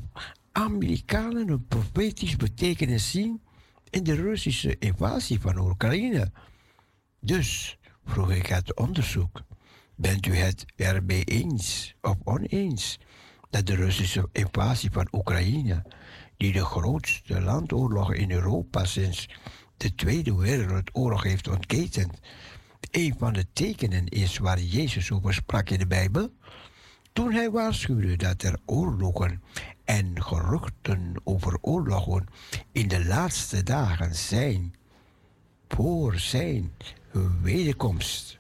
Amerikanen 0.52 1.50
een 1.50 1.68
profetisch 1.68 2.36
betekenis 2.36 3.12
zien 3.12 3.42
in 3.90 4.04
de 4.04 4.16
Russische 4.16 4.76
invasie 4.80 5.40
van 5.40 5.58
Oekraïne. 5.58 6.32
Dus 7.20 7.78
vroeg 8.06 8.32
ik 8.32 8.46
het 8.46 8.76
onderzoek: 8.76 9.42
bent 9.96 10.26
u 10.26 10.36
het 10.36 10.66
ermee 10.76 11.24
eens 11.24 11.96
of 12.02 12.16
oneens 12.24 13.00
dat 13.54 13.66
de 13.66 13.76
Russische 13.76 14.30
invasie 14.32 14.92
van 14.92 15.08
Oekraïne, 15.12 15.84
die 16.38 16.52
de 16.52 16.66
grootste 16.66 17.42
landoorlog 17.42 18.14
in 18.14 18.32
Europa 18.32 18.86
sinds 18.86 19.30
de 19.78 19.96
Tweede 19.96 20.36
Wereldoorlog 20.36 21.24
heeft 21.24 21.48
ontketend, 21.48 22.20
een 22.92 23.16
van 23.18 23.34
de 23.34 23.46
tekenen 23.54 24.08
is 24.08 24.38
waar 24.38 24.60
Jezus 24.60 25.12
over 25.12 25.34
sprak 25.34 25.70
in 25.70 25.80
de 25.80 25.88
Bijbel? 25.88 26.34
Toen 27.12 27.34
hij 27.34 27.52
waarschuwde 27.52 28.16
dat 28.16 28.42
er 28.42 28.60
oorlogen 28.66 29.44
en 29.84 30.24
geruchten 30.24 31.22
over 31.24 31.58
oorlogen 31.62 32.28
in 32.72 32.88
de 32.88 33.06
laatste 33.06 33.64
dagen 33.64 34.16
zijn 34.16 34.76
voor 35.68 36.20
zijn 36.20 36.72
wederkomst. 37.42 38.40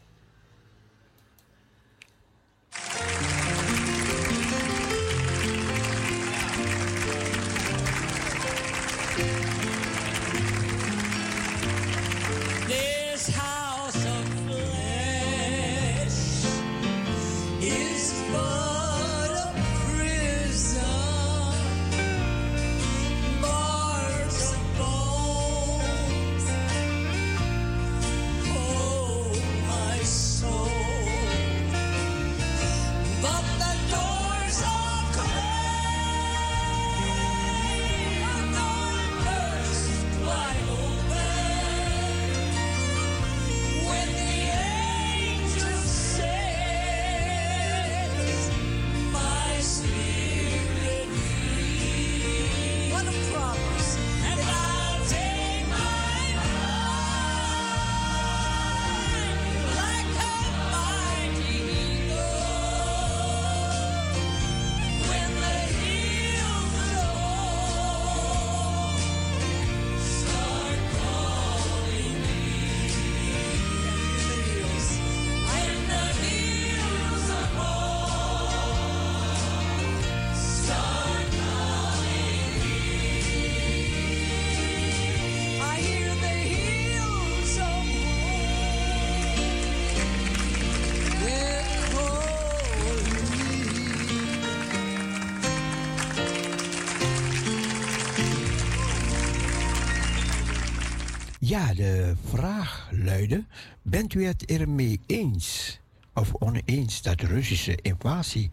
Ja, 101.53 101.73
de 101.73 102.15
vraag 102.25 102.89
luidde: 102.91 103.45
Bent 103.81 104.13
u 104.13 104.25
het 104.25 104.45
ermee 104.45 104.99
eens 105.05 105.79
of 106.13 106.33
oneens 106.33 107.01
dat 107.01 107.19
de 107.19 107.27
Russische 107.27 107.77
invasie 107.81 108.51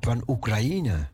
van 0.00 0.22
Oekraïne, 0.26 1.08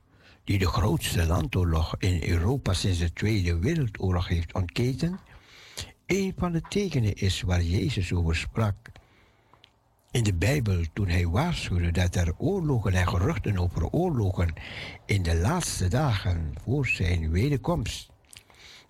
die 0.44 0.59
de 0.59 0.66
grootste 0.66 1.26
landoorlog 1.26 1.94
in 1.98 2.22
Europa 2.28 2.72
sinds 2.72 2.98
de 2.98 3.12
Tweede 3.12 3.59
Wereldoorlog 3.59 4.28
heeft 4.28 4.55
ontketen, 4.55 5.18
een 6.06 6.32
van 6.36 6.52
de 6.52 6.62
tekenen 6.68 7.14
is 7.14 7.42
waar 7.42 7.62
Jezus 7.62 8.12
over 8.12 8.36
sprak 8.36 8.76
in 10.10 10.22
de 10.22 10.34
Bijbel 10.34 10.84
toen 10.92 11.09
hij 11.09 11.26
waarschuwde 11.26 11.90
dat 11.90 12.14
er 12.14 12.34
oorlogen 12.36 12.92
en 12.92 13.09
geruchten 13.09 13.59
over 13.59 13.86
oorlogen 13.86 14.52
in 15.06 15.22
de 15.22 15.36
laatste 15.36 15.88
dagen 15.88 16.55
voor 16.64 16.86
zijn 16.86 17.30
wederkomst. 17.30 18.16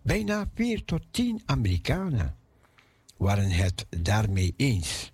Bijna 0.02 0.50
4 0.54 0.84
tot 0.84 1.02
10 1.10 1.42
Amerikanen 1.46 2.36
waren 3.16 3.50
het 3.50 3.86
daarmee 3.90 4.54
eens. 4.56 5.12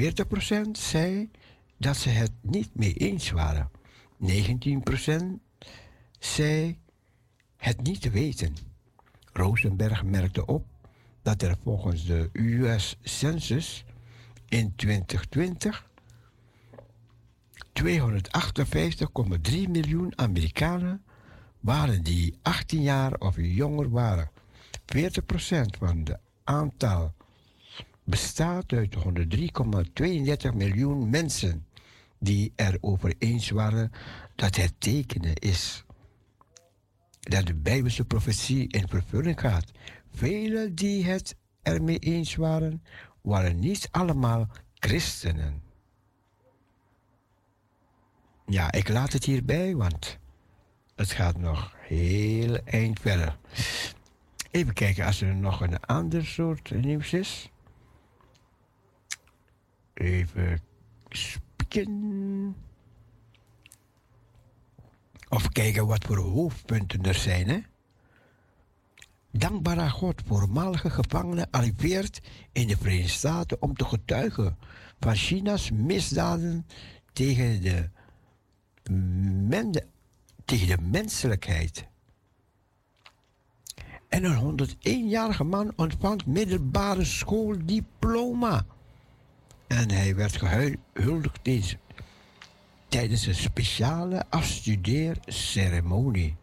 40% 0.00 0.70
zei 0.72 1.30
dat 1.76 1.96
ze 1.96 2.08
het 2.08 2.32
niet 2.40 2.74
mee 2.74 2.94
eens 2.94 3.30
waren. 3.30 3.70
19% 4.22 4.28
zei 6.18 6.78
het 7.56 7.82
niet 7.82 8.00
te 8.00 8.10
weten. 8.10 8.56
Rosenberg 9.32 10.04
merkte 10.04 10.46
op 10.46 10.66
dat 11.22 11.42
er 11.42 11.56
volgens 11.62 12.04
de 12.04 12.30
US 12.32 12.96
Census 13.02 13.84
in 14.48 14.74
2020 14.76 15.86
258,3 17.82 17.84
miljoen 19.68 20.12
Amerikanen 20.18 21.02
waren 21.60 22.02
die 22.02 22.38
18 22.42 22.82
jaar 22.82 23.14
of 23.14 23.36
jonger 23.38 23.90
waren. 23.90 24.30
40% 24.96 25.02
van 25.78 26.04
de 26.04 26.18
aantal 26.44 27.14
bestaat 28.04 28.72
uit 28.72 28.96
103,32 30.50 30.54
miljoen 30.54 31.10
mensen 31.10 31.66
die 32.18 32.52
er 32.56 32.78
over 32.80 33.14
eens 33.18 33.50
waren 33.50 33.92
dat 34.34 34.56
het 34.56 34.72
tekenen 34.78 35.34
is 35.34 35.84
dat 37.28 37.46
de 37.46 37.54
Bijbelse 37.54 38.04
profetie 38.04 38.68
in 38.68 38.88
vervulling 38.88 39.40
gaat. 39.40 39.70
Velen 40.10 40.74
die 40.74 41.04
het 41.04 41.36
ermee 41.62 41.98
eens 41.98 42.34
waren, 42.34 42.82
waren 43.20 43.58
niet 43.58 43.88
allemaal 43.90 44.48
christenen. 44.74 45.62
Ja, 48.46 48.72
ik 48.72 48.88
laat 48.88 49.12
het 49.12 49.24
hierbij, 49.24 49.76
want 49.76 50.18
het 50.98 51.10
gaat 51.10 51.36
nog 51.36 51.74
heel 51.78 52.56
eind 52.56 53.00
verder. 53.00 53.38
Even 54.50 54.74
kijken 54.74 55.04
als 55.04 55.20
er 55.20 55.34
nog 55.34 55.60
een 55.60 55.80
ander 55.80 56.26
soort 56.26 56.70
nieuws 56.70 57.12
is. 57.12 57.50
Even 59.94 60.60
spieken. 61.08 62.56
Of 65.28 65.48
kijken 65.48 65.86
wat 65.86 66.04
voor 66.04 66.16
hoofdpunten 66.16 67.02
er 67.02 67.14
zijn. 67.14 67.48
Hè? 67.48 67.58
Dankbare 69.30 69.90
God, 69.90 70.22
voormalige 70.26 70.90
gevangene 70.90 71.46
arriveert 71.50 72.20
in 72.52 72.66
de 72.66 72.76
Verenigde 72.76 73.08
Staten 73.08 73.62
om 73.62 73.74
te 73.74 73.84
getuigen 73.84 74.58
van 75.00 75.14
China's 75.14 75.70
misdaden 75.70 76.66
tegen 77.12 77.62
de, 77.62 77.90
tegen 80.48 80.66
de 80.66 80.78
menselijkheid. 80.82 81.86
En 84.08 84.24
een 84.24 84.68
101-jarige 84.78 85.44
man 85.44 85.72
ontvangt 85.76 86.26
middelbare 86.26 87.04
schooldiploma. 87.04 88.66
En 89.66 89.90
hij 89.90 90.14
werd 90.14 90.36
gehuldigd 90.36 91.48
tijdens 92.88 93.26
een 93.26 93.34
speciale 93.34 94.24
afstudeerceremonie. 94.28 96.36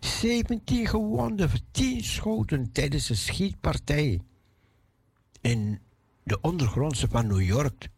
17 0.00 0.86
gewonden, 0.86 1.50
10 1.70 2.04
schoten 2.04 2.72
tijdens 2.72 3.08
een 3.08 3.16
schietpartij 3.16 4.20
in 5.40 5.80
de 6.22 6.40
ondergrondse 6.40 7.08
van 7.08 7.26
New 7.26 7.42
York. 7.42 7.88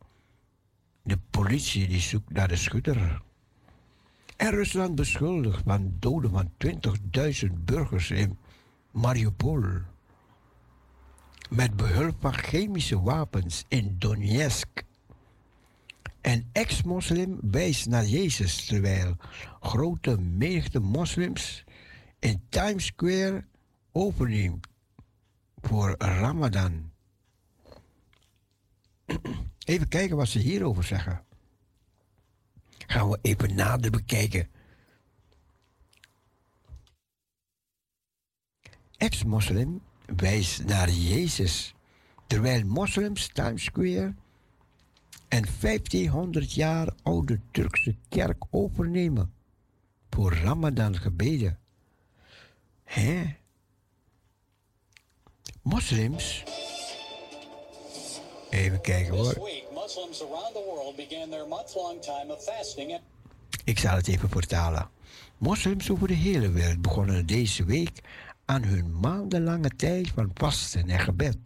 De 1.03 1.19
politie 1.31 1.89
die 1.89 2.01
zoekt 2.01 2.33
naar 2.33 2.49
de 2.49 2.57
schutter. 2.57 3.25
En 4.37 4.51
Rusland 4.51 4.95
beschuldigt 4.95 5.63
van 5.65 5.97
doden 5.99 6.31
van 6.31 6.53
20.000 7.47 7.53
burgers 7.65 8.11
in 8.11 8.39
Mariupol. 8.91 9.63
Met 11.51 11.77
behulp 11.77 12.17
van 12.21 12.35
chemische 12.35 13.03
wapens 13.03 13.65
in 13.69 13.97
Donetsk. 13.99 14.85
Een 16.21 16.49
ex-moslim 16.53 17.39
wijst 17.41 17.87
naar 17.87 18.05
Jezus 18.05 18.67
terwijl 18.67 19.17
grote 19.61 20.21
menigte 20.21 20.81
moslims 20.81 21.65
in 22.19 22.43
Times 22.49 22.85
Square 22.85 23.45
overneemt 23.93 24.67
voor 25.57 25.95
Ramadan. 25.99 26.91
Even 29.65 29.89
kijken 29.89 30.17
wat 30.17 30.29
ze 30.29 30.39
hierover 30.39 30.85
zeggen. 30.85 31.26
Gaan 32.87 33.09
we 33.09 33.19
even 33.23 33.55
nader 33.55 33.91
bekijken. 33.91 34.49
Ex-moslim 38.97 39.81
wijst 40.17 40.65
naar 40.65 40.91
Jezus 40.91 41.75
terwijl 42.27 42.65
moslims 42.65 43.29
Times 43.29 43.65
Square 43.65 44.15
en 45.29 45.45
1500 45.61 46.53
jaar 46.53 46.89
oude 47.03 47.41
Turkse 47.51 47.95
kerk 48.09 48.45
overnemen 48.51 49.33
voor 50.11 50.35
Ramadan 50.35 50.97
gebeden. 50.97 51.59
Hè? 52.85 53.37
Moslims? 55.63 56.45
Even 58.51 58.81
kijken 58.81 59.15
hoor. 59.15 59.66
Muslims 59.87 60.23
around 60.23 60.53
the 60.53 60.65
world 60.67 60.97
began 60.97 61.31
their 61.31 61.47
month-long 61.47 62.01
time 62.01 62.33
of 62.33 62.45
fasting 62.45 62.99
Ik 63.65 63.79
zal 63.79 63.97
het 63.97 64.09
even 64.09 64.29
vertalen. 64.29 64.89
Moslims 65.39 65.91
over 65.91 66.09
de 66.09 66.15
hele 66.15 66.51
wereld 66.51 66.83
begonnen 66.83 67.27
deze 67.27 67.65
week 67.65 68.01
aan 68.45 68.63
hun 68.63 69.01
maandenlange 69.01 69.71
tijd 69.77 70.09
van 70.09 70.31
vasten 70.35 70.89
en 70.89 70.99
gebed. 70.99 71.37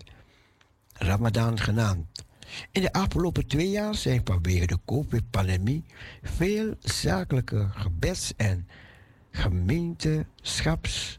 Ramadan 0.93 1.59
genaamd. 1.59 2.25
In 2.71 2.83
de 2.83 2.93
afgelopen 2.93 3.47
twee 3.47 3.71
jaar 3.71 3.95
zijn 3.95 4.21
vanwege 4.25 4.67
de 4.67 4.79
COVID-pandemie 4.85 5.85
veel 6.23 6.75
zakelijke 6.79 7.69
gebeds- 7.75 8.33
en 8.37 8.69
gemeenteschaps 9.31 11.19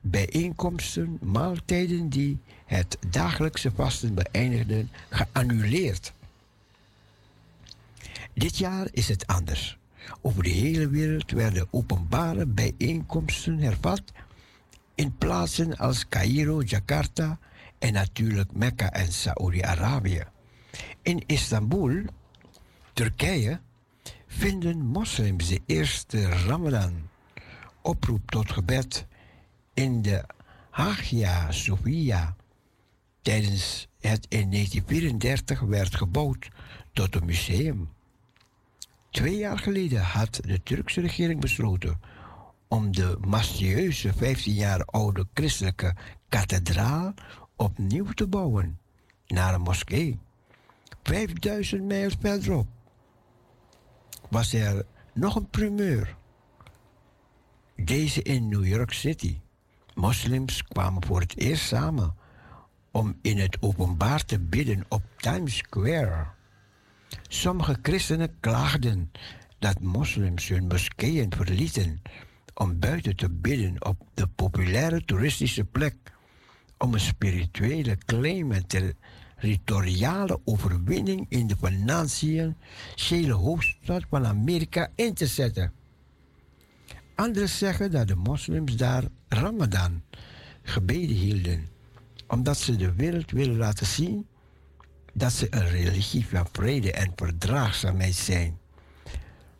bijeenkomsten, 0.00 1.18
maaltijden 1.20 2.08
die 2.08 2.38
het 2.70 2.98
dagelijkse 3.08 3.70
vasten 3.74 4.14
beëindigden, 4.14 4.90
geannuleerd. 5.08 6.12
Dit 8.32 8.58
jaar 8.58 8.86
is 8.90 9.08
het 9.08 9.26
anders. 9.26 9.78
Over 10.20 10.42
de 10.42 10.50
hele 10.50 10.88
wereld 10.88 11.30
werden 11.30 11.68
openbare 11.70 12.46
bijeenkomsten 12.46 13.58
hervat 13.58 14.02
in 14.94 15.16
plaatsen 15.18 15.76
als 15.76 16.08
Cairo, 16.08 16.62
Jakarta 16.62 17.38
en 17.78 17.92
natuurlijk 17.92 18.52
Mekka 18.52 18.92
en 18.92 19.12
Saoedi-Arabië. 19.12 20.24
In 21.02 21.22
Istanbul, 21.26 22.02
Turkije, 22.92 23.60
vinden 24.26 24.78
moslims 24.78 25.48
de 25.48 25.60
eerste 25.66 26.28
Ramadan 26.28 27.08
oproep 27.82 28.30
tot 28.30 28.52
gebed 28.52 29.06
in 29.74 30.02
de 30.02 30.24
Hagia 30.70 31.52
Sophia 31.52 32.38
tijdens 33.22 33.88
het 34.00 34.26
in 34.28 34.50
1934 34.50 35.60
werd 35.60 35.94
gebouwd 35.94 36.48
tot 36.92 37.14
een 37.14 37.24
museum. 37.24 37.88
Twee 39.10 39.36
jaar 39.36 39.58
geleden 39.58 40.00
had 40.00 40.40
de 40.42 40.62
Turkse 40.62 41.00
regering 41.00 41.40
besloten 41.40 42.00
om 42.68 42.92
de 42.92 43.18
majestueuze 43.20 44.12
15 44.12 44.52
jaar 44.52 44.84
oude 44.84 45.26
christelijke 45.34 45.94
kathedraal 46.28 47.14
opnieuw 47.56 48.10
te 48.12 48.26
bouwen 48.26 48.78
naar 49.26 49.54
een 49.54 49.60
moskee. 49.60 50.18
5000 51.02 51.84
mijl 51.84 52.10
verderop 52.20 52.66
was 54.28 54.52
er 54.52 54.86
nog 55.12 55.36
een 55.36 55.48
primeur. 55.48 56.16
Deze 57.76 58.22
in 58.22 58.48
New 58.48 58.66
York 58.66 58.92
City. 58.92 59.38
Moslims 59.94 60.64
kwamen 60.64 61.04
voor 61.04 61.20
het 61.20 61.36
eerst 61.36 61.66
samen 61.66 62.14
om 62.90 63.18
in 63.22 63.38
het 63.38 63.56
openbaar 63.60 64.24
te 64.24 64.38
bidden 64.38 64.84
op 64.88 65.02
Times 65.16 65.56
Square. 65.56 66.26
Sommige 67.28 67.78
christenen 67.82 68.36
klaagden 68.40 69.10
dat 69.58 69.80
moslims 69.80 70.48
hun 70.48 70.66
moskeeën 70.66 71.32
verlieten 71.36 72.02
om 72.54 72.78
buiten 72.78 73.16
te 73.16 73.30
bidden 73.30 73.84
op 73.84 73.96
de 74.14 74.26
populaire 74.26 75.04
toeristische 75.04 75.64
plek 75.64 75.94
om 76.78 76.94
een 76.94 77.00
spirituele 77.00 77.96
claim 77.96 78.52
en 78.52 78.66
territoriale 78.66 80.40
overwinning 80.44 81.26
in 81.28 81.46
de 81.46 81.56
financiële 81.56 83.32
hoofdstad 83.32 84.04
van 84.10 84.26
Amerika 84.26 84.88
in 84.94 85.14
te 85.14 85.26
zetten. 85.26 85.72
Anderen 87.14 87.48
zeggen 87.48 87.90
dat 87.90 88.08
de 88.08 88.14
moslims 88.14 88.76
daar 88.76 89.04
Ramadan 89.28 90.02
gebeden 90.62 91.16
hielden, 91.16 91.68
omdat 92.30 92.58
ze 92.58 92.76
de 92.76 92.94
wereld 92.94 93.30
willen 93.30 93.56
laten 93.56 93.86
zien 93.86 94.26
dat 95.12 95.32
ze 95.32 95.46
een 95.50 95.68
religie 95.68 96.26
van 96.26 96.46
vrede 96.52 96.92
en 96.92 97.12
verdraagzaamheid 97.16 98.14
zijn. 98.14 98.58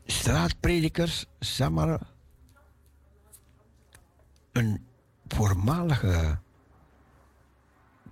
Straatpredikers, 0.06 1.26
Samar, 1.38 2.00
een 4.52 4.86
voormalige 5.28 6.38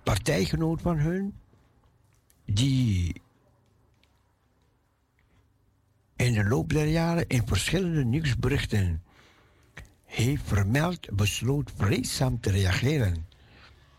partijgenoot 0.03 0.81
van 0.81 0.97
hun, 0.97 1.33
die 2.45 3.21
in 6.15 6.33
de 6.33 6.43
loop 6.43 6.73
der 6.73 6.87
jaren 6.87 7.27
in 7.27 7.47
verschillende 7.47 8.05
nieuwsberichten 8.05 9.03
heeft 10.05 10.43
vermeld, 10.45 11.15
besloot 11.15 11.71
vreedzaam 11.75 12.39
te 12.39 12.51
reageren 12.51 13.28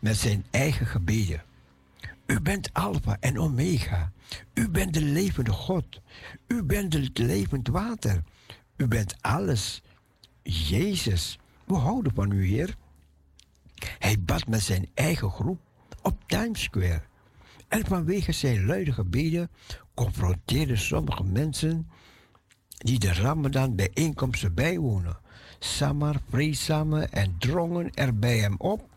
met 0.01 0.17
zijn 0.17 0.45
eigen 0.51 0.87
gebeden. 0.87 1.43
U 2.27 2.41
bent 2.41 2.73
Alpha 2.73 3.17
en 3.21 3.39
Omega. 3.39 4.13
U 4.55 4.69
bent 4.69 4.95
de 4.95 5.03
levende 5.03 5.51
God. 5.51 6.01
U 6.47 6.63
bent 6.63 6.93
het 6.93 7.19
levend 7.19 7.69
water. 7.69 8.23
U 8.77 8.87
bent 8.87 9.17
alles. 9.21 9.83
Jezus, 10.43 11.39
we 11.65 11.75
houden 11.75 12.15
van 12.15 12.33
u, 12.33 12.47
Heer. 12.47 12.77
Hij 13.99 14.21
bad 14.21 14.47
met 14.47 14.63
zijn 14.63 14.89
eigen 14.95 15.31
groep 15.31 15.61
op 16.03 16.23
Times 16.27 16.63
Square. 16.63 17.03
En 17.69 17.87
vanwege 17.87 18.33
zijn 18.33 18.67
luide 18.67 18.93
gebeden 18.93 19.51
confronteerden 19.95 20.79
sommige 20.79 21.25
mensen 21.25 21.89
die 22.69 22.99
de 22.99 23.13
Ramadan 23.13 23.77
bijeenkomsten 23.77 24.55
bijwonen. 24.55 25.19
Samar 25.59 26.21
vreedzame 26.29 27.05
en 27.05 27.35
drongen 27.39 27.95
er 27.95 28.19
bij 28.19 28.39
hem 28.39 28.55
op 28.59 28.90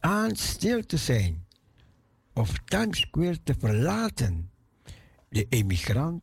aan 0.00 0.36
stil 0.36 0.86
te 0.86 0.96
zijn 0.96 1.46
of 2.32 2.52
Times 2.64 3.00
Square 3.00 3.42
te 3.42 3.54
verlaten. 3.58 4.50
De 5.28 5.46
emigrant 5.48 6.22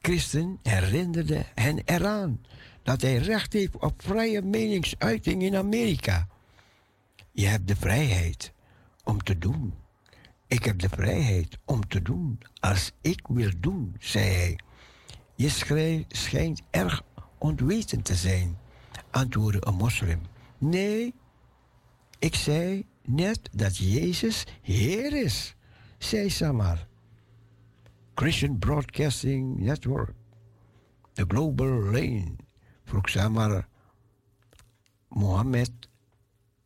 Christen 0.00 0.58
herinnerde 0.62 1.44
hen 1.54 1.82
eraan 1.84 2.40
dat 2.82 3.00
hij 3.00 3.16
recht 3.16 3.52
heeft 3.52 3.76
op 3.76 4.02
vrije 4.02 4.42
meningsuiting 4.42 5.42
in 5.42 5.56
Amerika. 5.56 6.28
Je 7.32 7.46
hebt 7.46 7.68
de 7.68 7.76
vrijheid 7.76 8.52
om 9.04 9.22
te 9.22 9.38
doen. 9.38 9.74
Ik 10.46 10.64
heb 10.64 10.78
de 10.78 10.88
vrijheid 10.88 11.58
om 11.64 11.88
te 11.88 12.02
doen 12.02 12.38
als 12.60 12.92
ik 13.00 13.20
wil 13.26 13.50
doen, 13.58 13.96
zei 13.98 14.24
hij. 14.24 14.58
Je 15.34 15.48
schijnt 16.08 16.62
erg 16.70 17.02
ontwetend 17.38 18.04
te 18.04 18.14
zijn, 18.14 18.58
antwoordde 19.10 19.66
een 19.66 19.74
moslim. 19.74 20.20
Nee, 20.58 21.14
ik 22.18 22.34
zei 22.34 22.86
net 23.02 23.48
dat 23.52 23.76
Jezus 23.76 24.44
Heer 24.62 25.24
is, 25.24 25.56
zei 25.98 26.30
Samar. 26.30 26.86
Christian 28.14 28.58
Broadcasting 28.58 29.58
Network, 29.58 30.14
de 31.12 31.24
Global 31.28 31.82
Lane, 31.82 32.36
vroeg 32.84 33.08
Samar 33.08 33.68
Mohammed 35.08 35.88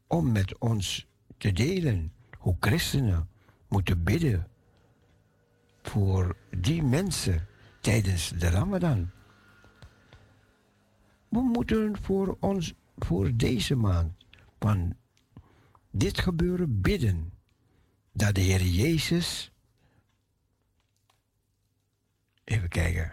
om 0.06 0.32
met 0.32 0.58
ons 0.58 1.06
te 1.38 1.52
delen 1.52 2.12
hoe 2.38 2.56
christenen 2.60 3.28
moeten 3.68 4.02
bidden 4.02 4.48
voor 5.82 6.36
die 6.50 6.82
mensen 6.82 7.46
tijdens 7.80 8.28
de 8.28 8.48
Ramadan. 8.48 9.10
We 11.28 11.40
moeten 11.40 12.02
voor 12.02 12.36
ons, 12.40 12.74
voor 12.96 13.36
deze 13.36 13.74
maand 13.74 14.12
van 14.58 14.96
dit 15.93 16.20
gebeuren 16.20 16.81
bidden 16.81 17.32
dat 18.12 18.35
de 18.35 18.40
Heer 18.40 18.62
Jezus, 18.62 19.52
even 22.44 22.69
kijken, 22.69 23.12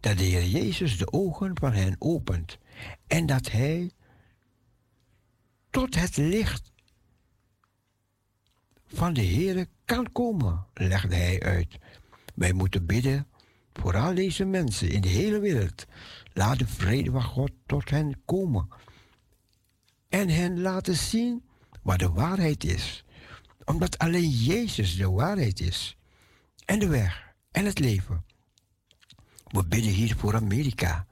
dat 0.00 0.18
de 0.18 0.24
Heer 0.24 0.46
Jezus 0.46 0.98
de 0.98 1.12
ogen 1.12 1.58
van 1.58 1.72
hen 1.72 1.96
opent 1.98 2.58
en 3.06 3.26
dat 3.26 3.50
Hij 3.50 3.90
tot 5.70 5.94
het 5.94 6.16
licht 6.16 6.72
van 8.86 9.12
de 9.12 9.20
Heer 9.20 9.66
kan 9.84 10.12
komen, 10.12 10.66
legde 10.74 11.14
hij 11.14 11.42
uit. 11.42 11.78
Wij 12.34 12.52
moeten 12.52 12.86
bidden 12.86 13.26
voor 13.72 13.96
al 13.96 14.14
deze 14.14 14.44
mensen 14.44 14.90
in 14.90 15.00
de 15.00 15.08
hele 15.08 15.38
wereld. 15.38 15.86
Laat 16.32 16.58
de 16.58 16.66
vrede 16.66 17.10
van 17.10 17.22
God 17.22 17.50
tot 17.66 17.90
hen 17.90 18.22
komen. 18.24 18.68
En 20.08 20.28
hen 20.28 20.60
laten 20.60 20.96
zien 20.96 21.42
wat 21.82 21.98
de 21.98 22.10
waarheid 22.10 22.64
is. 22.64 23.04
Omdat 23.64 23.98
alleen 23.98 24.30
Jezus 24.30 24.96
de 24.96 25.10
waarheid 25.10 25.60
is. 25.60 25.96
En 26.64 26.78
de 26.78 26.88
weg 26.88 27.34
en 27.50 27.64
het 27.64 27.78
leven. 27.78 28.24
We 29.46 29.66
bidden 29.66 29.92
hier 29.92 30.16
voor 30.16 30.34
Amerika, 30.34 31.06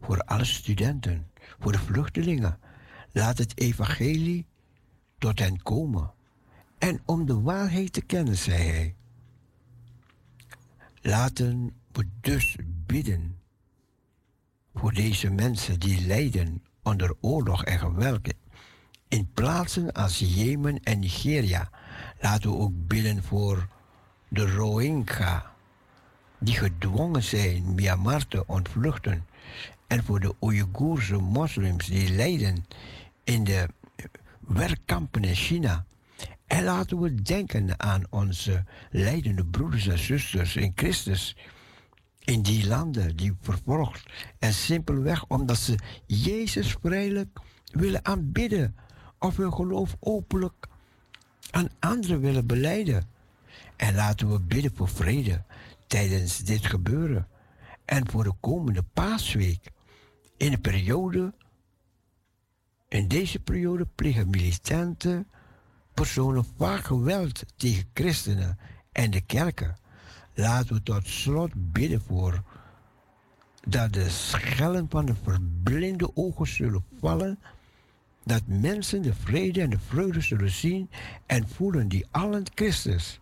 voor 0.00 0.18
alle 0.22 0.44
studenten, 0.44 1.30
voor 1.58 1.72
de 1.72 1.78
vluchtelingen. 1.78 2.58
Laat 3.12 3.38
het 3.38 3.58
evangelie 3.60 4.46
tot 5.18 5.38
hen 5.38 5.62
komen. 5.62 6.12
En 6.78 7.00
om 7.04 7.26
de 7.26 7.40
waarheid 7.40 7.92
te 7.92 8.02
kennen, 8.02 8.36
zei 8.36 8.62
hij. 8.62 8.94
Laten 11.00 11.76
we 11.92 12.08
dus 12.20 12.56
bidden 12.86 13.38
voor 14.74 14.92
deze 14.92 15.30
mensen 15.30 15.80
die 15.80 16.06
lijden 16.06 16.62
onder 16.82 17.14
oorlog 17.20 17.64
en 17.64 17.78
geweld. 17.78 18.28
In 19.08 19.30
plaatsen 19.34 19.92
als 19.92 20.18
Jemen 20.18 20.82
en 20.82 20.98
Nigeria 20.98 21.70
laten 22.20 22.50
we 22.50 22.56
ook 22.56 22.86
bidden 22.86 23.22
voor 23.22 23.68
de 24.28 24.54
Rohingya, 24.54 25.52
die 26.38 26.54
gedwongen 26.54 27.22
zijn 27.22 27.74
Myanmar 27.74 28.26
te 28.26 28.46
ontvluchten, 28.46 29.26
en 29.86 30.04
voor 30.04 30.20
de 30.20 30.34
Oeigoerse 30.42 31.16
moslims 31.16 31.86
die 31.86 32.14
lijden 32.14 32.66
in 33.24 33.44
de 33.44 33.68
werkkampen 34.40 35.24
in 35.24 35.34
China. 35.34 35.84
En 36.46 36.64
laten 36.64 37.00
we 37.00 37.14
denken 37.14 37.80
aan 37.80 38.02
onze 38.10 38.64
leidende 38.90 39.44
broeders 39.44 39.86
en 39.86 39.98
zusters 39.98 40.56
in 40.56 40.72
Christus. 40.74 41.36
In 42.24 42.42
die 42.42 42.66
landen 42.66 43.16
die 43.16 43.36
vervolgd 43.40 44.02
en 44.38 44.52
simpelweg 44.52 45.24
omdat 45.26 45.58
ze 45.58 45.78
Jezus 46.06 46.76
vrijelijk 46.80 47.38
willen 47.72 48.04
aanbidden 48.04 48.76
of 49.18 49.36
hun 49.36 49.52
geloof 49.52 49.96
openlijk 50.00 50.68
aan 51.50 51.68
anderen 51.78 52.20
willen 52.20 52.46
beleiden. 52.46 53.08
En 53.76 53.94
laten 53.94 54.32
we 54.32 54.40
bidden 54.40 54.76
voor 54.76 54.88
vrede 54.88 55.44
tijdens 55.86 56.38
dit 56.38 56.66
gebeuren 56.66 57.28
en 57.84 58.10
voor 58.10 58.24
de 58.24 58.34
komende 58.40 58.82
paasweek. 58.82 59.70
In 60.36 60.50
de 60.50 60.58
periode, 60.58 61.32
in 62.88 63.08
deze 63.08 63.40
periode 63.40 63.86
plegen 63.94 64.30
militanten 64.30 65.28
personen 65.94 66.46
vaak 66.56 66.84
geweld 66.84 67.44
tegen 67.56 67.90
christenen 67.94 68.58
en 68.92 69.10
de 69.10 69.20
kerken. 69.20 69.76
Laten 70.34 70.74
we 70.74 70.82
tot 70.82 71.06
slot 71.06 71.50
bidden 71.54 72.00
voor 72.00 72.42
dat 73.60 73.92
de 73.92 74.08
schellen 74.08 74.86
van 74.90 75.06
de 75.06 75.14
verblinde 75.22 76.16
ogen 76.16 76.46
zullen 76.46 76.84
vallen, 77.00 77.38
dat 78.28 78.46
mensen 78.46 79.02
de 79.02 79.14
vrede 79.14 79.60
en 79.60 79.70
de 79.70 79.78
vreugde 79.78 80.20
zullen 80.20 80.50
zien 80.50 80.90
en 81.26 81.48
voelen 81.48 81.88
die 81.88 82.06
allen 82.10 82.44
Christus, 82.54 83.20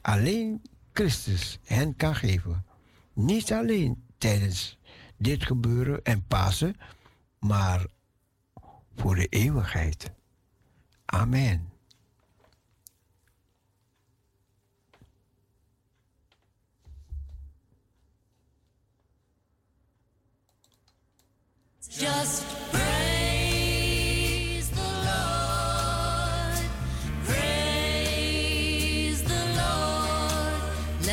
alleen 0.00 0.62
Christus 0.92 1.58
hen 1.64 1.96
kan 1.96 2.14
geven. 2.14 2.64
Niet 3.12 3.52
alleen 3.52 4.02
tijdens 4.18 4.78
dit 5.16 5.44
gebeuren 5.44 6.04
en 6.04 6.26
Pasen, 6.26 6.76
maar 7.38 7.86
voor 8.94 9.14
de 9.14 9.26
eeuwigheid. 9.26 10.10
Amen. 11.04 11.68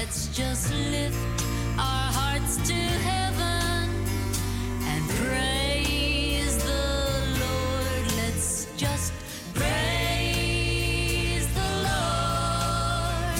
Let's 0.05 0.27
just 0.37 0.71
lift 0.71 1.17
our 1.79 2.11
hearts 2.13 2.57
to 2.67 2.73
heaven 2.75 3.89
and 4.83 5.09
praise 5.09 6.63
the 6.63 6.85
Lord. 7.41 8.05
Let's 8.15 8.67
just 8.77 9.11
praise 9.55 11.47
the 11.55 11.69
Lord. 11.89 13.39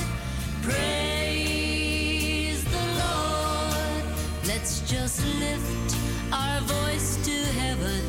Praise 0.63 2.63
the 2.63 2.85
Lord. 3.03 4.03
Let's 4.47 4.79
just 4.89 5.23
lift 5.37 5.95
our 6.33 6.61
voice 6.61 7.17
to 7.27 7.35
heaven 7.61 8.01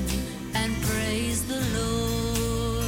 and 0.54 0.74
praise 0.82 1.46
the 1.46 1.60
Lord. 1.78 2.86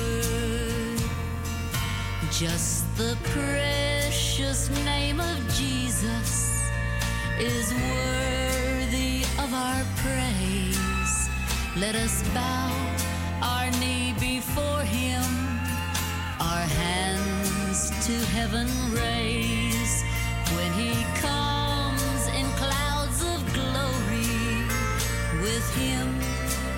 Just 2.32 2.86
the 2.96 3.18
precious 3.24 4.70
name 4.84 5.20
of 5.20 5.47
is 7.40 7.72
worthy 7.72 9.22
of 9.38 9.54
our 9.54 9.84
praise. 9.96 11.28
Let 11.76 11.94
us 11.94 12.22
bow 12.34 12.72
our 13.40 13.70
knee 13.78 14.12
before 14.18 14.82
him, 14.82 15.22
our 16.40 16.66
hands 16.82 17.90
to 18.06 18.12
heaven 18.34 18.66
raise 18.92 20.02
when 20.56 20.72
he 20.72 20.94
comes 21.20 22.26
in 22.34 22.46
clouds 22.56 23.22
of 23.22 23.38
glory 23.54 24.66
with 25.40 25.66
him 25.76 26.08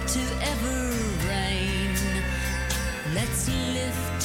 to 0.08 0.22
ever 0.52 0.78
reign. 1.26 1.96
Let's 3.14 3.48
lift 3.48 4.19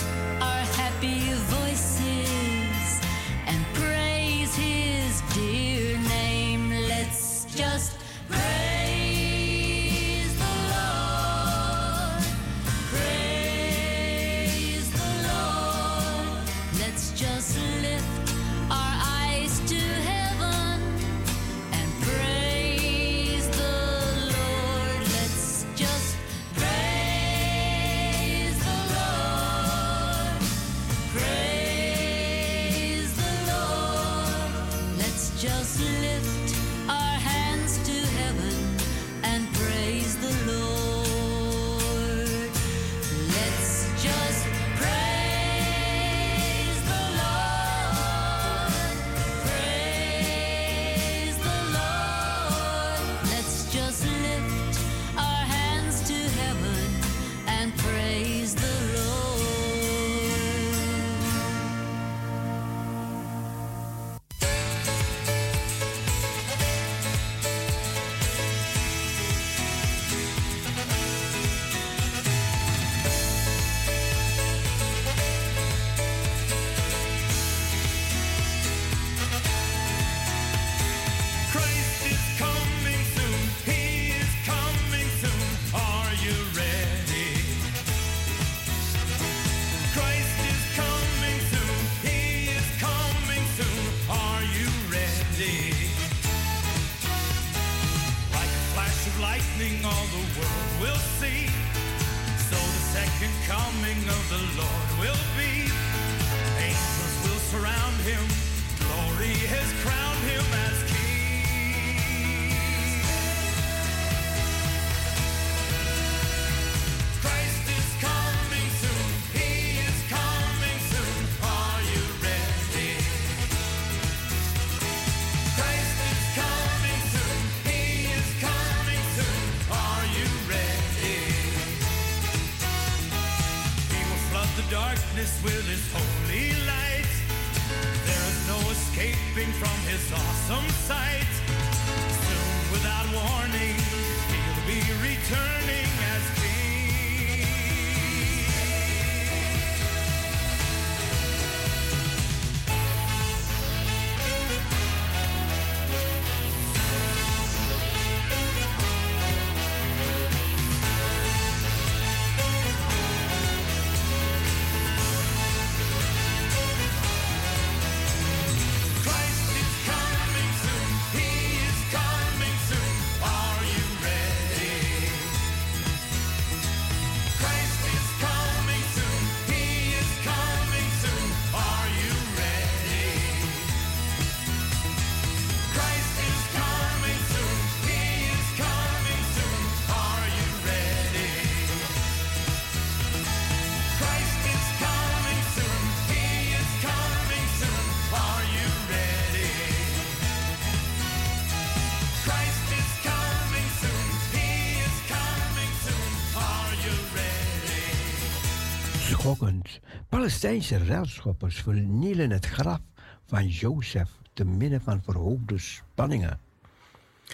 Palestijnse 210.26 210.85
ruilschoppers 210.85 211.61
vernielen 211.61 212.30
het 212.30 212.45
graf 212.45 212.80
van 213.26 213.47
Jozef 213.47 214.10
te 214.34 214.45
midden 214.45 214.81
van 214.81 215.03
verhoogde 215.03 215.57
spanningen. 215.57 216.39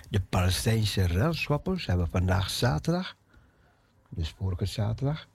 De 0.09 0.22
Palestijnse 0.22 1.07
ruilschoppers 1.07 1.85
hebben 1.85 2.09
vandaag 2.09 2.49
zaterdag, 2.49 3.15
dus 4.09 4.30
vorige 4.30 4.65
zaterdag, 4.65 5.27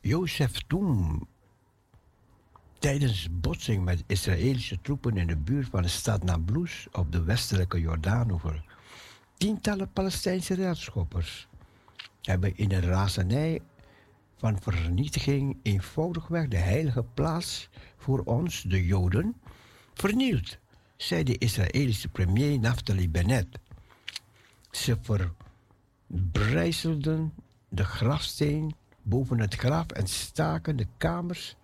Jozef 0.00 0.62
toen 0.66 1.26
tijdens 2.78 3.28
botsing 3.30 3.84
met 3.84 4.04
Israëlische 4.06 4.80
troepen 4.80 5.16
in 5.16 5.26
de 5.26 5.36
buurt 5.36 5.68
van 5.68 5.82
de 5.82 5.88
stad 5.88 6.24
Nablus 6.24 6.86
op 6.92 7.12
de 7.12 7.22
westelijke 7.22 7.80
Jordaanoever. 7.80 8.64
Tientallen 9.36 9.92
Palestijnse 9.92 10.54
ruilschoppers 10.54 11.48
hebben 12.22 12.56
in 12.56 12.72
een 12.72 12.82
razernij 12.82 13.60
van 14.38 14.60
vernietiging 14.60 15.58
eenvoudigweg 15.62 16.48
de 16.48 16.56
heilige 16.56 17.02
plaats 17.02 17.68
voor 17.96 18.22
ons, 18.24 18.62
de 18.62 18.86
Joden, 18.86 19.36
vernield, 19.94 20.58
zei 20.96 21.22
de 21.24 21.38
Israëlische 21.38 22.08
premier 22.08 22.58
Naftali 22.58 23.10
Bennett. 23.10 23.58
Ze 24.70 24.96
verbrijzelden 26.08 27.32
de 27.68 27.84
grafsteen 27.84 28.74
boven 29.02 29.38
het 29.38 29.54
graf 29.54 29.90
en 29.90 30.06
staken 30.06 30.76
de 30.76 30.86
kamers 30.96 31.56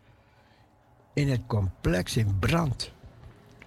in 1.13 1.29
het 1.29 1.47
complex 1.47 2.17
in 2.17 2.39
brand. 2.39 2.93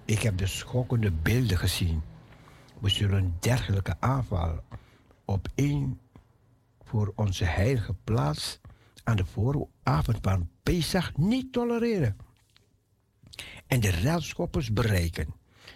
Ik 0.05 0.21
heb 0.21 0.37
de 0.37 0.47
schokkende 0.47 1.11
beelden 1.11 1.57
gezien. 1.57 2.01
We 2.79 2.89
zullen 2.89 3.17
een 3.17 3.35
dergelijke 3.39 3.95
aanval 3.99 4.63
op 5.25 5.47
één 5.55 5.99
voor 6.83 7.13
onze 7.15 7.43
heilige 7.45 7.93
plaats 8.03 8.59
aan 9.07 9.15
de 9.15 9.25
vooravond 9.25 10.17
van 10.21 10.49
Pesach 10.63 11.17
niet 11.17 11.53
tolereren. 11.53 12.17
En 13.67 13.79
de 13.79 13.91
ruilschoppers 13.91 14.73
bereiken. 14.73 15.33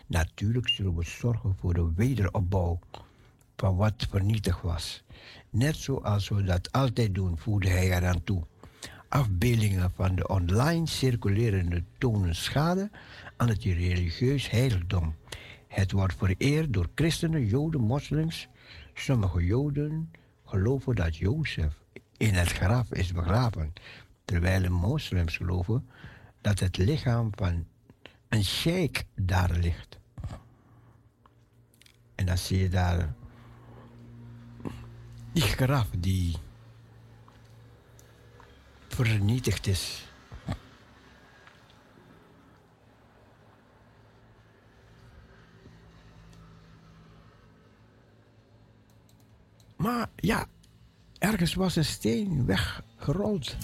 Natuurlijk 0.07 0.69
zullen 0.69 0.95
we 0.95 1.03
zorgen 1.03 1.55
voor 1.59 1.73
de 1.73 1.91
wederopbouw 1.95 2.79
van 3.55 3.75
wat 3.75 4.07
vernietigd 4.09 4.61
was. 4.61 5.03
Net 5.49 5.75
zoals 5.75 6.29
we 6.29 6.43
dat 6.43 6.71
altijd 6.71 7.15
doen, 7.15 7.37
voegde 7.37 7.69
hij 7.69 7.91
eraan 7.91 8.23
toe. 8.23 8.43
Afbeeldingen 9.07 9.91
van 9.91 10.15
de 10.15 10.27
online 10.27 10.87
circulerende 10.87 11.83
tonen 11.97 12.35
schade 12.35 12.89
aan 13.37 13.47
het 13.47 13.63
religieus 13.63 14.49
heiligdom. 14.49 15.15
Het 15.67 15.91
wordt 15.91 16.15
vereerd 16.17 16.73
door 16.73 16.89
christenen, 16.95 17.45
joden, 17.45 17.81
moslims. 17.81 18.47
Sommige 18.93 19.45
joden 19.45 20.11
geloven 20.45 20.95
dat 20.95 21.17
Jozef 21.17 21.80
in 22.21 22.33
het 22.33 22.51
graf 22.51 22.91
is 22.91 23.11
begraven, 23.11 23.73
terwijl 24.25 24.61
de 24.61 24.69
moslims 24.69 25.37
geloven 25.37 25.89
dat 26.41 26.59
het 26.59 26.77
lichaam 26.77 27.29
van 27.35 27.67
een 28.29 28.43
sheik 28.43 29.05
daar 29.15 29.51
ligt. 29.51 29.99
En 32.15 32.25
dan 32.25 32.37
zie 32.37 32.59
je 32.59 32.69
daar 32.69 33.13
die 35.31 35.41
graf 35.41 35.87
die 35.97 36.37
vernietigd 38.87 39.67
is. 39.67 40.05
Maar 49.75 50.09
ja, 50.15 50.47
ergens 51.21 51.53
was 51.53 51.75
een 51.75 51.85
steen 51.85 52.45
weggerold. 52.45 53.55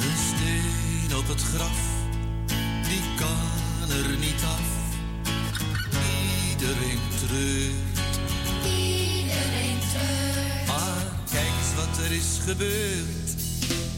Een 0.00 0.18
steen 0.30 1.16
op 1.18 1.28
het 1.28 1.42
graf, 1.42 1.80
die 2.88 3.00
kan 3.16 3.90
er 3.98 4.18
niet 4.18 4.42
af. 4.44 4.80
Iedereen 6.50 7.00
treurt, 7.26 8.08
Iedereen 8.64 9.78
treurt. 9.92 10.66
maar 10.66 11.04
kijk 11.30 11.52
eens 11.58 11.74
wat 11.76 11.98
er 12.04 12.12
is 12.12 12.38
gebeurd. 12.44 13.30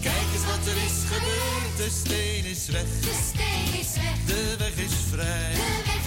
Kijk 0.01 0.29
eens 0.35 0.45
wat 0.45 0.67
er 0.67 0.77
is 0.85 0.99
gebeurd, 1.13 1.77
de 1.77 1.89
steen 1.91 2.45
is 2.45 2.67
weg. 2.69 3.01
De 3.01 3.21
steen 3.33 3.81
is 3.81 3.95
weg. 3.95 4.25
De 4.27 4.55
weg 4.59 4.77
is 4.77 4.95
vrij, 5.11 5.53
De 5.55 5.83
weg 5.85 6.04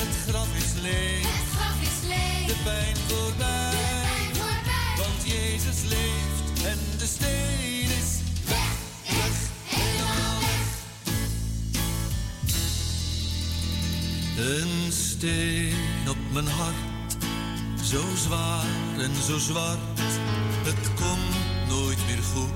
het 0.00 0.14
graf 0.28 0.48
is 0.56 0.72
leeg, 0.82 1.22
Het 1.22 1.48
graf 1.56 1.80
is 1.82 2.08
leeg. 2.08 2.46
de 2.46 2.56
pijn 2.64 2.96
voorbij. 3.08 3.70
Pijn 4.02 4.34
voorbij. 4.36 4.92
Want 4.96 5.20
Jezus 5.32 5.80
leeft 5.88 6.64
en 6.64 6.78
de 6.98 7.06
steen 7.06 7.88
is 8.00 8.10
weg, 8.46 8.72
weg, 9.06 9.36
helemaal 9.64 10.40
weg. 10.40 10.68
Een 14.36 14.92
steen 14.92 16.08
op 16.08 16.16
mijn 16.32 16.46
hart, 16.46 17.16
zo 17.84 18.02
zwaar 18.16 18.64
en 18.98 19.10
zo 19.26 19.38
zwart. 19.38 19.78
Het 20.62 20.94
komt 20.94 21.68
nooit 21.68 21.98
meer 22.06 22.22
goed. 22.34 22.50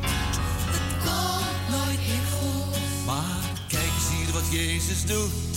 Komt 1.05 1.69
nooit 1.71 1.99
meer 2.09 2.27
goed. 2.41 3.07
Maar 3.07 3.43
kijk 3.69 3.83
eens 3.85 4.09
hier 4.17 4.33
wat 4.33 4.51
Jezus 4.51 5.05
doet. 5.07 5.54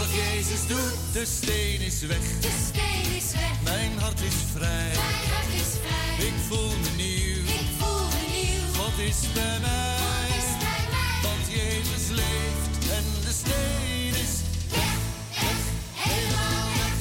Wat 0.00 0.12
Jezus 0.14 0.66
doet. 0.66 0.94
De 1.12 1.24
steen 1.24 1.80
is 1.80 2.00
weg, 2.02 2.40
De 2.40 2.54
steen 2.68 3.16
is 3.16 3.32
weg. 3.32 3.62
mijn 3.64 3.98
hart 3.98 4.20
is 4.20 4.34
vrij. 4.54 4.92
Mijn 5.02 5.24
hart 5.32 5.52
is 5.54 5.72
vrij. 5.82 6.26
Ik 6.26 6.34
voel 6.48 6.68
me 6.68 6.90
nieuw, 6.96 7.42
Ik 7.44 7.66
voel 7.78 8.04
me 8.14 8.22
nieuw. 8.32 8.82
God 8.82 8.98
is 8.98 9.32
bij 9.34 9.58
mij. 9.60 9.96
God 9.96 10.36
is 10.38 10.50
bij 10.64 10.82
mij. 10.94 11.14
Want 11.22 11.44
Jezus 11.48 12.08
leeft 12.08 12.90
en 12.96 13.04
de 13.24 13.32
steen 13.32 14.14
is 14.24 14.34
weg, 14.70 14.96
weg, 15.40 15.60
helemaal 15.94 16.68
weg. 16.78 16.98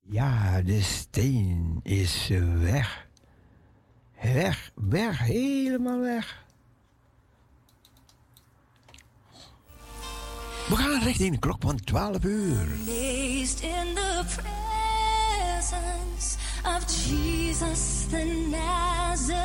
Ja, 0.00 0.62
de 0.62 0.82
steen 0.82 1.80
is 1.82 2.28
weg. 2.58 3.05
Weg, 4.22 4.70
weg, 4.74 5.18
helemaal 5.18 6.00
weg. 6.00 6.44
We 10.68 10.76
gaan 10.76 11.02
richting 11.02 11.32
de 11.32 11.38
klok 11.38 11.56
van 11.60 11.80
12 11.84 12.24
uur. 12.24 12.66
Placed 12.84 13.60
in 13.60 13.94
the 13.94 14.24
presence 14.36 14.56
of 16.64 16.86
Jesus 16.86 18.06
the 18.10 18.24
Nazarene. 18.50 19.44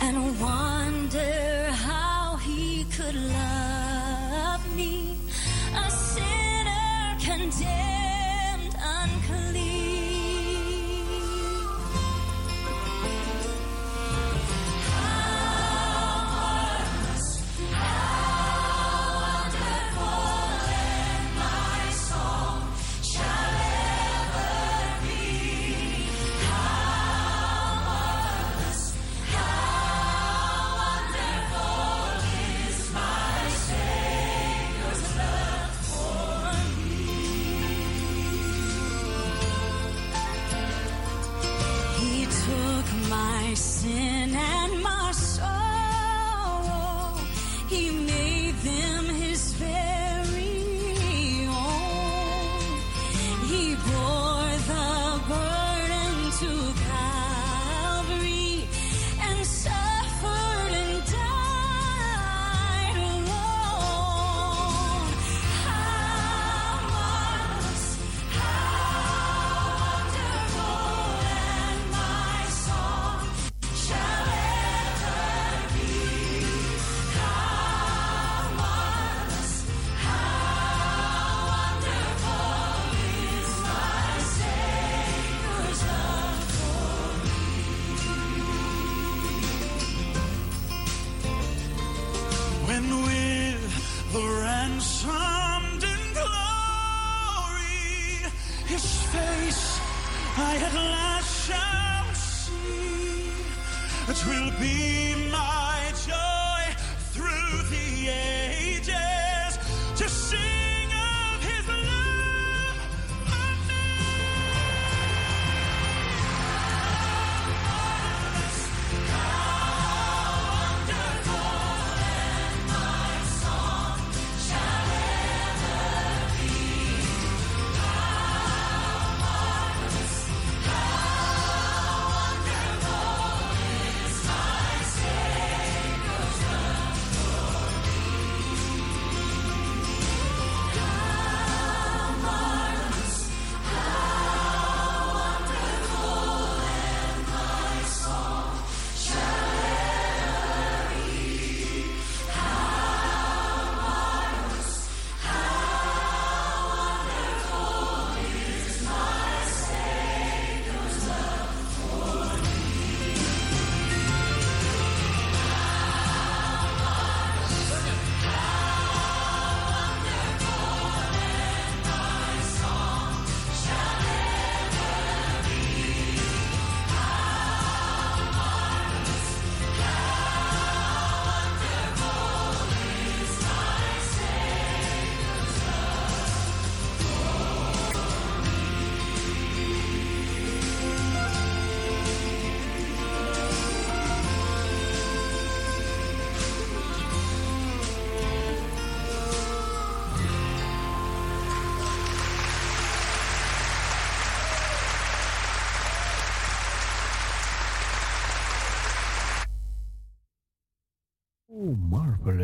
And 0.00 0.40
wonder 0.40 1.70
how 1.70 2.36
he 2.36 2.86
could 2.96 3.14
love 3.14 4.74
me. 4.74 5.16
A 5.74 5.90
sinner 5.90 7.16
condemned. 7.18 7.97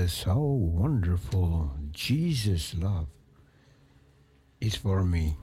realize 0.05 0.23
how 0.25 0.39
wonderful 0.39 1.71
Jesus' 1.93 2.75
love 2.75 3.07
is 4.61 4.77
for 4.77 5.05
me. 5.05 5.37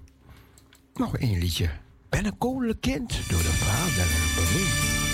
Nog 0.94 1.18
één 1.18 1.40
liedje. 1.40 1.70
Ben 2.10 2.26
een 2.26 2.38
kind 2.80 3.30
door 3.30 3.42
de 3.42 3.54
Vader. 3.54 5.11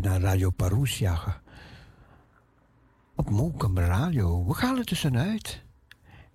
Naar 0.00 0.20
Radio 0.20 0.50
Parousia. 0.50 1.42
Op 3.14 3.30
Mokum 3.30 3.78
Radio. 3.78 4.46
We 4.46 4.54
gaan 4.54 4.78
er 4.78 4.84
tussenuit. 4.84 5.62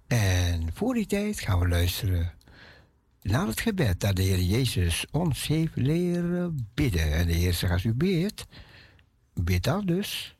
En 0.07 0.69
voor 0.73 0.93
die 0.93 1.05
tijd 1.05 1.39
gaan 1.39 1.59
we 1.59 1.67
luisteren 1.67 2.33
naar 3.21 3.47
het 3.47 3.59
gebed 3.59 3.99
dat 3.99 4.15
de 4.15 4.21
Heer 4.21 4.41
Jezus 4.41 5.05
ons 5.11 5.47
heeft 5.47 5.75
leren 5.75 6.69
bidden. 6.73 7.13
En 7.13 7.27
de 7.27 7.33
Heer 7.33 7.53
zegt, 7.53 7.73
als 7.73 7.83
u 7.83 7.93
bid 7.93 9.63
dan 9.63 9.85
dus. 9.85 10.37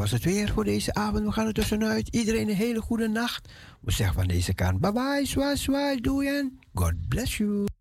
Was 0.00 0.10
het 0.10 0.24
weer 0.24 0.52
voor 0.52 0.64
deze 0.64 0.94
avond. 0.94 1.24
We 1.24 1.32
gaan 1.32 1.46
er 1.46 1.52
tussenuit. 1.52 2.08
Iedereen 2.08 2.48
een 2.48 2.54
hele 2.54 2.80
goede 2.80 3.08
nacht. 3.08 3.48
We 3.80 3.92
zeggen 3.92 4.14
van 4.14 4.26
deze 4.26 4.54
kant 4.54 4.80
bye 4.80 4.92
bye, 4.92 5.20
zwaai, 5.24 5.56
zwaai, 5.56 6.00
doei 6.00 6.28
en 6.28 6.58
God 6.74 7.08
bless 7.08 7.36
you. 7.36 7.70